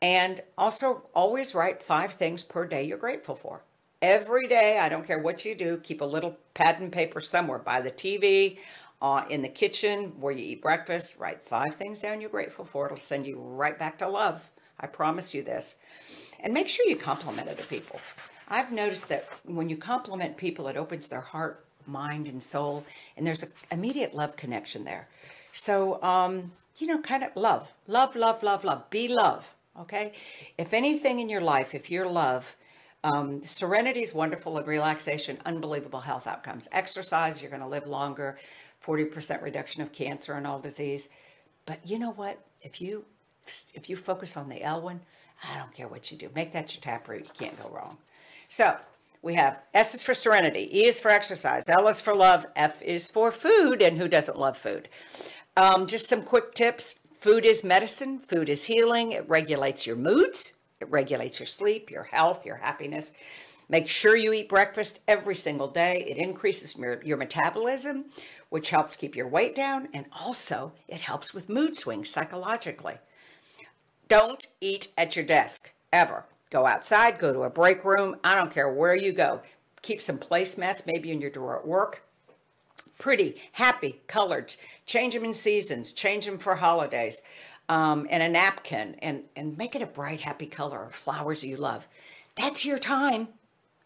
And 0.00 0.40
also, 0.58 1.08
always 1.14 1.54
write 1.54 1.82
five 1.82 2.14
things 2.14 2.44
per 2.44 2.66
day 2.66 2.84
you're 2.84 2.98
grateful 2.98 3.34
for. 3.34 3.62
Every 4.00 4.48
day, 4.48 4.78
I 4.78 4.88
don't 4.88 5.06
care 5.06 5.20
what 5.20 5.44
you 5.44 5.54
do, 5.54 5.78
keep 5.78 6.00
a 6.00 6.04
little 6.04 6.36
pad 6.54 6.80
and 6.80 6.90
paper 6.90 7.20
somewhere 7.20 7.60
by 7.60 7.80
the 7.80 7.90
TV, 7.90 8.58
uh, 9.02 9.24
in 9.28 9.42
the 9.42 9.48
kitchen 9.48 10.12
where 10.20 10.32
you 10.32 10.44
eat 10.44 10.62
breakfast. 10.62 11.18
Write 11.18 11.44
five 11.44 11.74
things 11.74 12.00
down 12.00 12.20
you're 12.20 12.30
grateful 12.30 12.64
for. 12.64 12.86
It'll 12.86 12.96
send 12.96 13.26
you 13.26 13.38
right 13.38 13.78
back 13.78 13.98
to 13.98 14.08
love. 14.08 14.40
I 14.80 14.86
promise 14.86 15.34
you 15.34 15.42
this. 15.42 15.76
And 16.40 16.54
make 16.54 16.68
sure 16.68 16.86
you 16.86 16.96
compliment 16.96 17.48
other 17.48 17.64
people. 17.64 18.00
I've 18.48 18.72
noticed 18.72 19.08
that 19.08 19.28
when 19.44 19.68
you 19.68 19.76
compliment 19.76 20.36
people, 20.36 20.68
it 20.68 20.76
opens 20.76 21.08
their 21.08 21.20
heart, 21.20 21.64
mind, 21.86 22.28
and 22.28 22.42
soul, 22.42 22.84
and 23.16 23.26
there's 23.26 23.42
an 23.42 23.52
immediate 23.70 24.14
love 24.14 24.36
connection 24.36 24.84
there. 24.84 25.08
So, 25.52 26.02
um, 26.02 26.52
you 26.78 26.86
know, 26.86 26.98
kind 27.00 27.24
of 27.24 27.34
love, 27.34 27.68
love, 27.86 28.14
love, 28.16 28.42
love, 28.42 28.64
love. 28.64 28.88
Be 28.90 29.08
love. 29.08 29.44
Okay. 29.80 30.12
If 30.58 30.74
anything 30.74 31.18
in 31.20 31.28
your 31.28 31.40
life, 31.40 31.74
if 31.74 31.90
you're 31.90 32.08
love, 32.08 32.56
um, 33.04 33.42
serenity 33.42 34.02
is 34.02 34.14
wonderful 34.14 34.58
and 34.58 34.66
relaxation, 34.66 35.38
unbelievable 35.44 36.00
health 36.00 36.26
outcomes. 36.26 36.68
Exercise, 36.70 37.40
you're 37.40 37.50
going 37.50 37.62
to 37.62 37.68
live 37.68 37.86
longer, 37.88 38.38
40% 38.84 39.42
reduction 39.42 39.82
of 39.82 39.92
cancer 39.92 40.34
and 40.34 40.46
all 40.46 40.58
disease. 40.58 41.08
But 41.66 41.78
you 41.84 41.98
know 41.98 42.12
what? 42.12 42.38
If 42.62 42.80
you 42.80 43.04
if 43.74 43.90
you 43.90 43.96
focus 43.96 44.36
on 44.36 44.48
the 44.48 44.62
L 44.62 44.82
one, 44.82 45.00
I 45.42 45.58
don't 45.58 45.74
care 45.74 45.88
what 45.88 46.12
you 46.12 46.18
do. 46.18 46.28
Make 46.34 46.52
that 46.52 46.74
your 46.74 46.80
taproot. 46.80 47.24
You 47.24 47.30
can't 47.34 47.60
go 47.60 47.68
wrong. 47.70 47.98
So 48.48 48.76
we 49.22 49.34
have 49.34 49.60
S 49.74 49.94
is 49.94 50.02
for 50.02 50.14
serenity, 50.14 50.68
E 50.72 50.86
is 50.86 51.00
for 51.00 51.10
exercise, 51.10 51.68
L 51.68 51.88
is 51.88 52.00
for 52.00 52.14
love, 52.14 52.46
F 52.56 52.82
is 52.82 53.08
for 53.08 53.30
food, 53.32 53.82
and 53.82 53.96
who 53.96 54.08
doesn't 54.08 54.38
love 54.38 54.56
food? 54.56 54.88
Um, 55.56 55.86
just 55.86 56.08
some 56.08 56.22
quick 56.22 56.54
tips. 56.54 57.00
Food 57.20 57.46
is 57.46 57.62
medicine. 57.62 58.18
Food 58.18 58.48
is 58.48 58.64
healing. 58.64 59.12
It 59.12 59.28
regulates 59.28 59.86
your 59.86 59.96
moods. 59.96 60.54
It 60.80 60.90
regulates 60.90 61.38
your 61.38 61.46
sleep, 61.46 61.90
your 61.90 62.02
health, 62.02 62.44
your 62.44 62.56
happiness. 62.56 63.12
Make 63.72 63.88
sure 63.88 64.14
you 64.14 64.34
eat 64.34 64.50
breakfast 64.50 65.00
every 65.08 65.34
single 65.34 65.66
day. 65.66 66.04
It 66.06 66.18
increases 66.18 66.76
your, 66.76 67.02
your 67.02 67.16
metabolism, 67.16 68.04
which 68.50 68.68
helps 68.68 68.96
keep 68.96 69.16
your 69.16 69.28
weight 69.28 69.54
down, 69.54 69.88
and 69.94 70.04
also 70.12 70.72
it 70.88 71.00
helps 71.00 71.32
with 71.32 71.48
mood 71.48 71.74
swings 71.74 72.10
psychologically. 72.10 72.96
Don't 74.08 74.46
eat 74.60 74.88
at 74.98 75.16
your 75.16 75.24
desk 75.24 75.72
ever. 75.90 76.26
Go 76.50 76.66
outside, 76.66 77.18
go 77.18 77.32
to 77.32 77.44
a 77.44 77.50
break 77.50 77.82
room. 77.82 78.16
I 78.22 78.34
don't 78.34 78.50
care 78.50 78.68
where 78.68 78.94
you 78.94 79.10
go. 79.10 79.40
Keep 79.80 80.02
some 80.02 80.18
placemats 80.18 80.86
maybe 80.86 81.10
in 81.10 81.22
your 81.22 81.30
drawer 81.30 81.58
at 81.58 81.66
work. 81.66 82.02
Pretty, 82.98 83.40
happy, 83.52 84.02
colored. 84.06 84.54
Change 84.84 85.14
them 85.14 85.24
in 85.24 85.32
seasons. 85.32 85.94
Change 85.94 86.26
them 86.26 86.36
for 86.36 86.56
holidays. 86.56 87.22
Um, 87.70 88.06
and 88.10 88.22
a 88.22 88.28
napkin 88.28 88.96
and, 88.98 89.22
and 89.34 89.56
make 89.56 89.74
it 89.74 89.80
a 89.80 89.86
bright, 89.86 90.20
happy 90.20 90.44
color 90.44 90.78
or 90.78 90.90
flowers 90.90 91.42
you 91.42 91.56
love. 91.56 91.86
That's 92.34 92.66
your 92.66 92.78
time. 92.78 93.28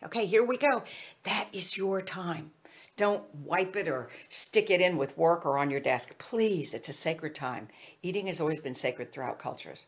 Okay, 0.07 0.25
here 0.25 0.45
we 0.45 0.57
go. 0.57 0.85
That 1.25 1.49
is 1.53 1.77
your 1.77 2.01
time. 2.01 2.53
Don't 2.97 3.25
wipe 3.35 3.75
it 3.75 3.89
or 3.89 4.09
stick 4.29 4.71
it 4.71 4.81
in 4.81 4.97
with 4.97 5.19
work 5.19 5.45
or 5.45 5.59
on 5.59 5.69
your 5.69 5.81
desk. 5.81 6.17
Please, 6.19 6.75
it's 6.75 6.89
a 6.89 6.93
sacred 6.93 7.35
time. 7.35 7.67
Eating 8.05 8.29
has 8.29 8.41
always 8.41 8.61
been 8.61 8.77
sacred 8.77 9.11
throughout 9.11 9.41
cultures. 9.41 9.87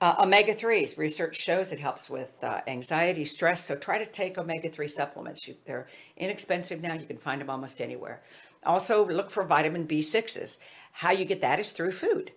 Uh, 0.00 0.14
omega 0.20 0.54
3s, 0.54 0.96
research 0.96 1.40
shows 1.40 1.72
it 1.72 1.80
helps 1.80 2.08
with 2.08 2.32
uh, 2.44 2.60
anxiety, 2.68 3.24
stress. 3.24 3.64
So 3.64 3.74
try 3.74 3.98
to 3.98 4.06
take 4.06 4.38
omega 4.38 4.70
3 4.70 4.86
supplements. 4.86 5.48
You, 5.48 5.56
they're 5.66 5.88
inexpensive 6.16 6.80
now. 6.80 6.94
You 6.94 7.06
can 7.06 7.18
find 7.18 7.40
them 7.40 7.50
almost 7.50 7.80
anywhere. 7.80 8.22
Also, 8.64 9.04
look 9.04 9.28
for 9.28 9.42
vitamin 9.42 9.88
B6s. 9.88 10.58
How 10.92 11.10
you 11.10 11.24
get 11.24 11.40
that 11.40 11.58
is 11.58 11.72
through 11.72 11.92
food. 11.92 12.30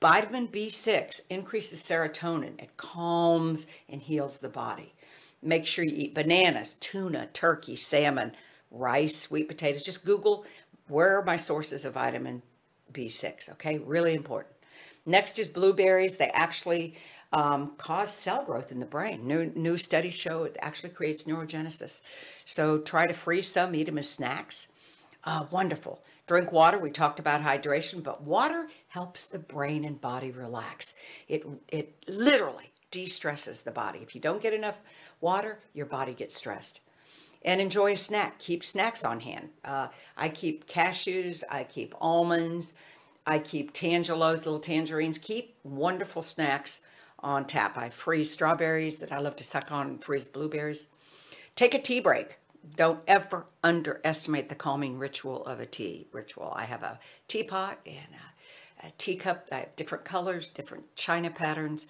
Vitamin 0.00 0.46
B6 0.46 1.22
increases 1.30 1.82
serotonin, 1.82 2.62
it 2.62 2.76
calms 2.76 3.66
and 3.88 4.00
heals 4.00 4.38
the 4.38 4.48
body. 4.48 4.94
Make 5.42 5.66
sure 5.66 5.84
you 5.84 5.94
eat 5.96 6.14
bananas, 6.14 6.74
tuna, 6.80 7.28
turkey, 7.32 7.76
salmon, 7.76 8.32
rice, 8.70 9.16
sweet 9.16 9.48
potatoes. 9.48 9.82
Just 9.82 10.04
Google 10.04 10.44
where 10.88 11.18
are 11.18 11.24
my 11.24 11.36
sources 11.36 11.84
of 11.84 11.94
vitamin 11.94 12.42
B6, 12.92 13.52
okay? 13.52 13.78
Really 13.78 14.14
important. 14.14 14.54
Next 15.06 15.38
is 15.38 15.48
blueberries. 15.48 16.16
They 16.16 16.28
actually 16.28 16.96
um, 17.32 17.72
cause 17.76 18.12
cell 18.12 18.44
growth 18.44 18.72
in 18.72 18.80
the 18.80 18.86
brain. 18.86 19.26
New, 19.26 19.52
new 19.54 19.76
studies 19.76 20.14
show 20.14 20.44
it 20.44 20.56
actually 20.60 20.90
creates 20.90 21.24
neurogenesis. 21.24 22.02
So 22.44 22.78
try 22.78 23.06
to 23.06 23.14
freeze 23.14 23.50
some, 23.50 23.74
eat 23.74 23.84
them 23.84 23.98
as 23.98 24.08
snacks. 24.08 24.68
Uh, 25.24 25.44
wonderful. 25.50 26.02
Drink 26.26 26.52
water. 26.52 26.78
We 26.78 26.90
talked 26.90 27.20
about 27.20 27.42
hydration, 27.42 28.02
but 28.02 28.22
water 28.22 28.68
helps 28.88 29.26
the 29.26 29.38
brain 29.38 29.84
and 29.84 30.00
body 30.00 30.30
relax. 30.30 30.94
It, 31.28 31.44
it 31.68 32.04
literally 32.06 32.70
de 32.90 33.06
stresses 33.06 33.62
the 33.62 33.70
body. 33.70 33.98
If 34.02 34.14
you 34.14 34.20
don't 34.20 34.40
get 34.40 34.54
enough 34.54 34.80
water, 35.20 35.60
your 35.74 35.86
body 35.86 36.14
gets 36.14 36.34
stressed. 36.34 36.80
And 37.42 37.60
enjoy 37.60 37.92
a 37.92 37.96
snack. 37.96 38.38
Keep 38.38 38.64
snacks 38.64 39.04
on 39.04 39.20
hand. 39.20 39.50
Uh, 39.64 39.88
I 40.16 40.28
keep 40.28 40.66
cashews, 40.66 41.44
I 41.48 41.64
keep 41.64 41.94
almonds, 42.00 42.74
I 43.26 43.38
keep 43.38 43.72
tangelos, 43.72 44.44
little 44.44 44.58
tangerines, 44.58 45.18
keep 45.18 45.54
wonderful 45.62 46.22
snacks 46.22 46.80
on 47.20 47.44
tap. 47.44 47.76
I 47.76 47.90
freeze 47.90 48.30
strawberries 48.30 48.98
that 48.98 49.12
I 49.12 49.18
love 49.18 49.36
to 49.36 49.44
suck 49.44 49.70
on 49.70 49.98
freeze 49.98 50.28
blueberries. 50.28 50.88
Take 51.54 51.74
a 51.74 51.80
tea 51.80 52.00
break. 52.00 52.38
Don't 52.76 53.00
ever 53.06 53.46
underestimate 53.62 54.48
the 54.48 54.54
calming 54.54 54.98
ritual 54.98 55.44
of 55.46 55.60
a 55.60 55.66
tea 55.66 56.06
ritual. 56.12 56.52
I 56.54 56.64
have 56.64 56.82
a 56.82 56.98
teapot 57.28 57.78
and 57.86 57.96
a, 58.82 58.86
a 58.86 58.90
teacup. 58.98 59.48
I 59.52 59.56
have 59.56 59.76
different 59.76 60.04
colors, 60.04 60.48
different 60.48 60.84
china 60.96 61.30
patterns. 61.30 61.86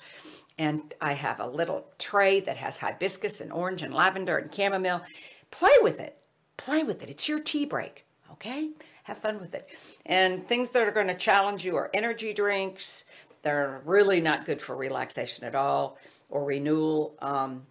And 0.58 0.92
I 1.00 1.12
have 1.12 1.40
a 1.40 1.46
little 1.46 1.86
tray 1.98 2.40
that 2.40 2.56
has 2.56 2.78
hibiscus 2.78 3.40
and 3.40 3.52
orange 3.52 3.82
and 3.82 3.94
lavender 3.94 4.38
and 4.38 4.54
chamomile. 4.54 5.02
Play 5.50 5.74
with 5.82 6.00
it. 6.00 6.16
Play 6.56 6.82
with 6.82 7.02
it. 7.02 7.08
It's 7.08 7.28
your 7.28 7.38
tea 7.38 7.64
break, 7.64 8.04
okay? 8.32 8.70
have 9.08 9.18
fun 9.18 9.40
with 9.40 9.54
it. 9.54 9.68
And 10.06 10.46
things 10.46 10.70
that 10.70 10.86
are 10.86 10.92
going 10.92 11.08
to 11.08 11.14
challenge 11.14 11.64
you 11.64 11.76
are 11.76 11.90
energy 11.92 12.32
drinks. 12.32 13.06
They're 13.42 13.80
really 13.84 14.20
not 14.20 14.44
good 14.44 14.60
for 14.60 14.76
relaxation 14.76 15.44
at 15.44 15.54
all 15.54 15.98
or 16.30 16.44
renewal. 16.44 17.16
Um, 17.20 17.66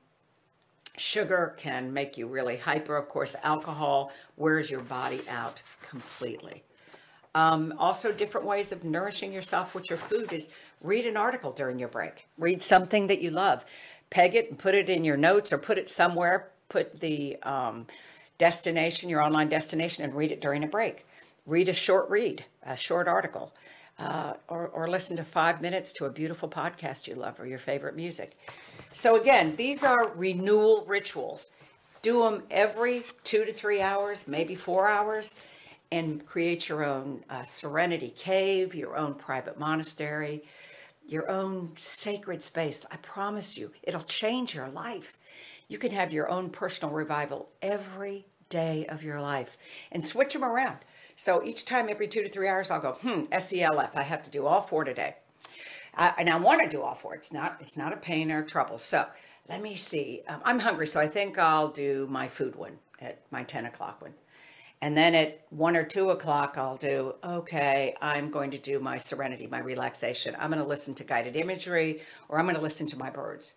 sugar 0.97 1.55
can 1.57 1.93
make 1.93 2.17
you 2.17 2.27
really 2.27 2.57
hyper. 2.57 2.97
Of 2.97 3.07
course, 3.07 3.35
alcohol 3.43 4.11
wears 4.35 4.69
your 4.69 4.81
body 4.81 5.21
out 5.29 5.61
completely. 5.87 6.63
Um, 7.37 7.73
also, 7.77 8.11
different 8.11 8.47
ways 8.47 8.71
of 8.71 8.83
nourishing 8.83 9.31
yourself 9.31 9.75
with 9.75 9.89
your 9.89 9.99
food 9.99 10.33
is 10.33 10.49
read 10.81 11.05
an 11.05 11.17
article 11.17 11.51
during 11.51 11.77
your 11.77 11.89
break. 11.89 12.25
Read 12.37 12.63
something 12.63 13.07
that 13.07 13.21
you 13.21 13.31
love. 13.31 13.63
Peg 14.09 14.35
it 14.35 14.49
and 14.49 14.57
put 14.57 14.73
it 14.73 14.89
in 14.89 15.03
your 15.03 15.17
notes 15.17 15.53
or 15.53 15.57
put 15.57 15.77
it 15.77 15.89
somewhere. 15.89 16.49
Put 16.69 16.99
the 16.99 17.37
um, 17.43 17.85
destination, 18.37 19.09
your 19.09 19.21
online 19.21 19.49
destination, 19.49 20.03
and 20.03 20.15
read 20.15 20.31
it 20.31 20.41
during 20.41 20.63
a 20.63 20.67
break 20.67 21.05
read 21.47 21.69
a 21.69 21.73
short 21.73 22.09
read, 22.09 22.45
a 22.63 22.75
short 22.75 23.07
article, 23.07 23.53
uh, 23.99 24.33
or, 24.49 24.67
or 24.67 24.87
listen 24.87 25.17
to 25.17 25.23
five 25.23 25.61
minutes 25.61 25.93
to 25.93 26.05
a 26.05 26.09
beautiful 26.09 26.47
podcast 26.47 27.07
you 27.07 27.15
love 27.15 27.39
or 27.39 27.47
your 27.47 27.57
favorite 27.57 27.95
music. 27.95 28.37
So, 28.93 29.19
again, 29.19 29.55
these 29.55 29.83
are 29.83 30.11
renewal 30.15 30.85
rituals. 30.85 31.49
Do 32.01 32.21
them 32.21 32.43
every 32.51 33.03
two 33.23 33.45
to 33.45 33.51
three 33.51 33.81
hours, 33.81 34.27
maybe 34.27 34.53
four 34.53 34.87
hours, 34.87 35.35
and 35.91 36.25
create 36.25 36.67
your 36.67 36.83
own 36.83 37.23
uh, 37.29 37.43
serenity 37.43 38.09
cave, 38.09 38.75
your 38.75 38.97
own 38.97 39.13
private 39.13 39.59
monastery, 39.59 40.43
your 41.07 41.29
own 41.29 41.71
sacred 41.75 42.43
space. 42.43 42.85
I 42.91 42.97
promise 42.97 43.57
you, 43.57 43.71
it'll 43.83 44.01
change 44.01 44.53
your 44.53 44.69
life. 44.69 45.17
You 45.67 45.77
can 45.77 45.91
have 45.91 46.11
your 46.11 46.29
own 46.29 46.49
personal 46.49 46.93
revival 46.93 47.49
every 47.61 48.25
day 48.49 48.85
of 48.87 49.03
your 49.03 49.21
life 49.21 49.57
and 49.91 50.05
switch 50.05 50.33
them 50.33 50.43
around. 50.43 50.77
So 51.15 51.43
each 51.43 51.65
time, 51.65 51.89
every 51.89 52.07
two 52.07 52.23
to 52.23 52.29
three 52.29 52.47
hours, 52.47 52.69
I'll 52.69 52.79
go, 52.79 52.93
hmm, 52.93 53.23
SELF. 53.37 53.95
I 53.95 54.03
have 54.03 54.21
to 54.23 54.31
do 54.31 54.45
all 54.45 54.61
four 54.61 54.83
today. 54.83 55.15
Uh, 55.95 56.11
and 56.17 56.29
I 56.29 56.37
want 56.37 56.61
to 56.61 56.69
do 56.69 56.83
all 56.83 56.93
four. 56.93 57.15
It's 57.15 57.33
not, 57.33 57.57
it's 57.59 57.75
not 57.75 57.91
a 57.91 57.97
pain 57.97 58.31
or 58.31 58.43
trouble. 58.43 58.77
So 58.77 59.07
let 59.49 59.61
me 59.61 59.75
see. 59.75 60.21
Um, 60.27 60.41
I'm 60.45 60.59
hungry, 60.59 60.87
so 60.87 60.99
I 60.99 61.07
think 61.07 61.39
I'll 61.39 61.69
do 61.69 62.07
my 62.09 62.27
food 62.27 62.55
one 62.55 62.77
at 63.01 63.19
my 63.31 63.43
10 63.43 63.65
o'clock 63.65 64.01
one. 64.01 64.13
And 64.81 64.95
then 64.95 65.15
at 65.15 65.41
one 65.49 65.75
or 65.75 65.83
two 65.83 66.11
o'clock, 66.11 66.55
I'll 66.57 66.77
do, 66.77 67.15
okay, 67.23 67.95
I'm 68.01 68.29
going 68.29 68.51
to 68.51 68.57
do 68.57 68.79
my 68.79 68.97
serenity, 68.97 69.47
my 69.47 69.59
relaxation. 69.59 70.35
I'm 70.39 70.51
going 70.51 70.61
to 70.61 70.67
listen 70.67 70.93
to 70.95 71.03
guided 71.03 71.35
imagery 71.35 72.01
or 72.29 72.37
I'm 72.37 72.45
going 72.45 72.55
to 72.55 72.61
listen 72.61 72.87
to 72.91 72.97
my 72.97 73.09
birds. 73.09 73.53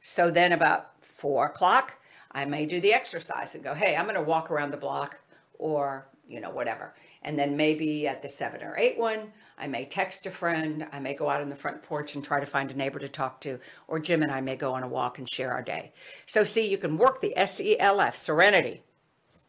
So 0.00 0.30
then 0.30 0.52
about 0.52 0.90
four 1.02 1.46
o'clock, 1.46 1.94
I 2.32 2.44
may 2.44 2.66
do 2.66 2.80
the 2.80 2.92
exercise 2.92 3.54
and 3.54 3.64
go, 3.64 3.74
hey, 3.74 3.96
I'm 3.96 4.04
going 4.04 4.14
to 4.16 4.22
walk 4.22 4.50
around 4.50 4.70
the 4.70 4.76
block 4.76 5.18
or 5.58 6.06
you 6.28 6.40
know, 6.40 6.50
whatever. 6.50 6.94
And 7.22 7.38
then 7.38 7.56
maybe 7.56 8.06
at 8.06 8.22
the 8.22 8.28
seven 8.28 8.62
or 8.62 8.76
eight 8.78 8.98
one, 8.98 9.32
I 9.58 9.66
may 9.66 9.86
text 9.86 10.26
a 10.26 10.30
friend. 10.30 10.86
I 10.92 11.00
may 11.00 11.14
go 11.14 11.28
out 11.28 11.40
on 11.40 11.48
the 11.48 11.56
front 11.56 11.82
porch 11.82 12.14
and 12.14 12.22
try 12.22 12.38
to 12.38 12.46
find 12.46 12.70
a 12.70 12.76
neighbor 12.76 13.00
to 13.00 13.08
talk 13.08 13.40
to. 13.40 13.58
Or 13.88 13.98
Jim 13.98 14.22
and 14.22 14.30
I 14.30 14.40
may 14.40 14.54
go 14.54 14.74
on 14.74 14.84
a 14.84 14.88
walk 14.88 15.18
and 15.18 15.28
share 15.28 15.52
our 15.52 15.62
day. 15.62 15.92
So, 16.26 16.44
see, 16.44 16.68
you 16.68 16.78
can 16.78 16.96
work 16.96 17.20
the 17.20 17.34
SELF 17.36 18.14
serenity, 18.14 18.82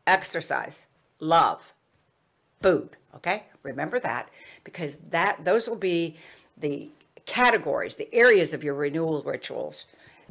exercise, 0.08 0.88
love, 1.20 1.62
food. 2.62 2.96
Okay? 3.16 3.44
Remember 3.64 4.00
that 4.00 4.30
because 4.64 4.98
that 5.10 5.44
those 5.44 5.68
will 5.68 5.76
be 5.76 6.18
the 6.58 6.90
categories, 7.26 7.96
the 7.96 8.14
areas 8.14 8.54
of 8.54 8.64
your 8.64 8.74
renewal 8.74 9.22
rituals 9.24 9.86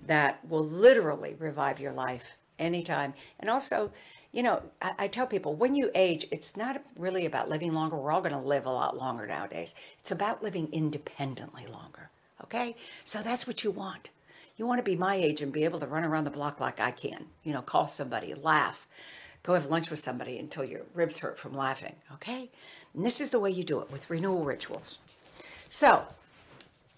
that 0.06 0.44
will 0.48 0.64
literally 0.64 1.36
revive 1.38 1.80
your 1.80 1.92
life 1.92 2.24
anytime. 2.58 3.14
And 3.40 3.50
also, 3.50 3.90
you 4.32 4.42
know, 4.42 4.62
I, 4.82 4.92
I, 4.98 5.08
tell 5.08 5.26
people 5.26 5.54
when 5.54 5.74
you 5.74 5.90
age, 5.94 6.26
it's 6.30 6.56
not 6.56 6.82
really 6.96 7.26
about 7.26 7.48
living 7.48 7.72
longer. 7.72 7.96
We're 7.96 8.12
all 8.12 8.20
going 8.20 8.32
to 8.32 8.38
live 8.38 8.66
a 8.66 8.70
lot 8.70 8.96
longer 8.96 9.26
nowadays. 9.26 9.74
It's 10.00 10.10
about 10.10 10.42
living 10.42 10.68
independently 10.72 11.66
longer. 11.66 12.10
Okay? 12.44 12.76
So 13.04 13.22
that's 13.22 13.46
what 13.46 13.64
you 13.64 13.70
want. 13.70 14.10
You 14.56 14.66
want 14.66 14.78
to 14.80 14.84
be 14.84 14.96
my 14.96 15.14
age 15.14 15.40
and 15.40 15.52
be 15.52 15.64
able 15.64 15.80
to 15.80 15.86
run 15.86 16.04
around 16.04 16.24
the 16.24 16.30
block 16.30 16.60
like 16.60 16.80
I 16.80 16.90
can. 16.90 17.26
You 17.44 17.52
know, 17.52 17.62
call 17.62 17.86
somebody, 17.86 18.34
laugh, 18.34 18.86
go 19.48 19.54
have 19.54 19.70
lunch 19.70 19.88
with 19.88 19.98
somebody 19.98 20.38
until 20.38 20.62
your 20.62 20.82
ribs 20.92 21.18
hurt 21.18 21.38
from 21.38 21.56
laughing. 21.56 21.94
Okay? 22.12 22.50
And 22.92 23.06
this 23.06 23.18
is 23.18 23.30
the 23.30 23.40
way 23.40 23.50
you 23.50 23.64
do 23.64 23.80
it 23.80 23.90
with 23.90 24.10
renewal 24.10 24.44
rituals. 24.44 24.98
So, 25.70 26.04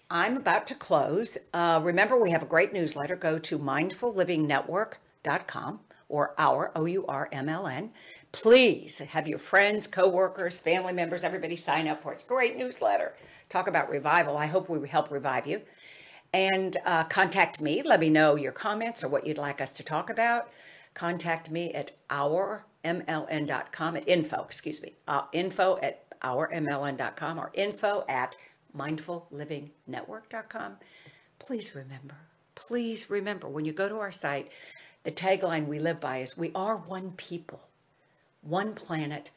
I'm 0.09 0.35
about 0.35 0.67
to 0.67 0.75
close. 0.75 1.37
Uh, 1.53 1.79
remember, 1.81 2.21
we 2.21 2.31
have 2.31 2.43
a 2.43 2.45
great 2.45 2.73
newsletter. 2.73 3.15
Go 3.15 3.39
to 3.39 3.57
mindfullivingnetwork.com 3.57 5.79
or 6.09 6.33
our 6.37 6.73
O-U-R-M-L-N. 6.75 7.91
Please 8.33 8.97
have 8.97 9.29
your 9.29 9.39
friends, 9.39 9.87
coworkers, 9.87 10.59
family 10.59 10.91
members, 10.91 11.23
everybody 11.23 11.55
sign 11.55 11.87
up 11.87 12.03
for 12.03 12.11
it. 12.11 12.15
It's 12.15 12.25
a 12.25 12.27
great 12.27 12.57
newsletter. 12.57 13.15
Talk 13.47 13.69
about 13.69 13.89
revival. 13.89 14.35
I 14.35 14.47
hope 14.47 14.67
we 14.67 14.89
help 14.89 15.09
revive 15.09 15.47
you. 15.47 15.61
And 16.33 16.75
uh, 16.83 17.05
contact 17.05 17.61
me. 17.61 17.81
Let 17.81 18.01
me 18.01 18.09
know 18.09 18.35
your 18.35 18.51
comments 18.51 19.05
or 19.05 19.07
what 19.07 19.25
you'd 19.25 19.37
like 19.37 19.61
us 19.61 19.71
to 19.73 19.83
talk 19.83 20.09
about. 20.09 20.49
Contact 20.93 21.49
me 21.49 21.73
at 21.73 21.93
ourmln.com 22.09 23.97
at 23.97 24.07
info, 24.07 24.43
excuse 24.43 24.81
me, 24.81 24.93
uh, 25.07 25.23
info 25.31 25.79
at 25.81 26.05
ourmln.com 26.21 27.39
or 27.39 27.51
info 27.53 28.03
at 28.09 28.35
mindfullivingnetwork.com. 28.75 30.77
Please 31.39 31.75
remember, 31.75 32.15
please 32.55 33.09
remember 33.09 33.47
when 33.47 33.65
you 33.65 33.73
go 33.73 33.89
to 33.89 33.99
our 33.99 34.11
site, 34.11 34.51
the 35.03 35.11
tagline 35.11 35.67
we 35.67 35.79
live 35.79 35.99
by 35.99 36.19
is 36.19 36.37
We 36.37 36.51
are 36.53 36.77
one 36.77 37.11
people, 37.11 37.61
one 38.41 38.75
planet, 38.75 39.31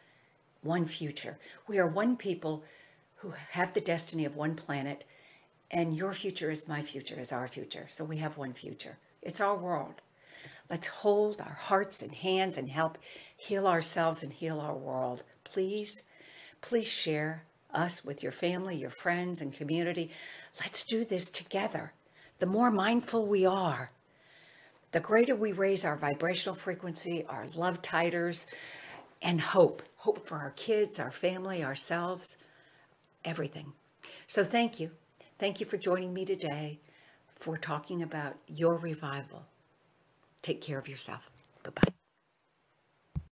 one 0.62 0.86
future. 0.86 1.38
We 1.66 1.78
are 1.78 1.86
one 1.86 2.16
people 2.16 2.64
who 3.16 3.32
have 3.50 3.72
the 3.72 3.80
destiny 3.80 4.26
of 4.26 4.36
one 4.36 4.54
planet, 4.54 5.04
and 5.70 5.96
your 5.96 6.12
future 6.12 6.50
is 6.50 6.68
my 6.68 6.82
future, 6.82 7.18
is 7.18 7.32
our 7.32 7.48
future. 7.48 7.86
So 7.88 8.04
we 8.04 8.18
have 8.18 8.36
one 8.36 8.52
future. 8.52 8.98
It's 9.22 9.40
our 9.40 9.56
world. 9.56 10.02
Let's 10.70 10.86
hold 10.86 11.40
our 11.40 11.52
hearts 11.52 12.02
and 12.02 12.14
hands 12.14 12.56
and 12.56 12.68
help 12.68 12.98
heal 13.36 13.66
ourselves 13.66 14.22
and 14.22 14.32
heal 14.32 14.60
our 14.60 14.74
world. 14.74 15.22
Please, 15.44 16.02
please 16.62 16.88
share 16.88 17.44
us 17.72 18.04
with 18.04 18.22
your 18.22 18.32
family, 18.32 18.76
your 18.76 18.90
friends, 18.90 19.40
and 19.40 19.52
community. 19.52 20.10
Let's 20.60 20.84
do 20.84 21.04
this 21.04 21.30
together. 21.30 21.92
The 22.38 22.46
more 22.46 22.70
mindful 22.70 23.26
we 23.26 23.44
are, 23.44 23.90
the 24.92 25.00
greater 25.00 25.34
we 25.34 25.52
raise 25.52 25.84
our 25.84 25.96
vibrational 25.96 26.54
frequency, 26.54 27.24
our 27.28 27.46
love 27.54 27.82
titers, 27.82 28.46
and 29.22 29.40
hope. 29.40 29.82
Hope 29.96 30.26
for 30.26 30.36
our 30.36 30.50
kids, 30.52 30.98
our 31.00 31.10
family, 31.10 31.64
ourselves, 31.64 32.36
everything. 33.24 33.72
So 34.26 34.44
thank 34.44 34.78
you. 34.78 34.90
Thank 35.38 35.60
you 35.60 35.66
for 35.66 35.76
joining 35.76 36.14
me 36.14 36.24
today 36.24 36.78
for 37.40 37.58
talking 37.58 38.02
about 38.02 38.36
your 38.46 38.78
revival. 38.78 39.44
Take 40.44 40.60
care 40.60 40.78
of 40.78 40.88
yourself. 40.88 41.30
Goodbye. 41.62 41.94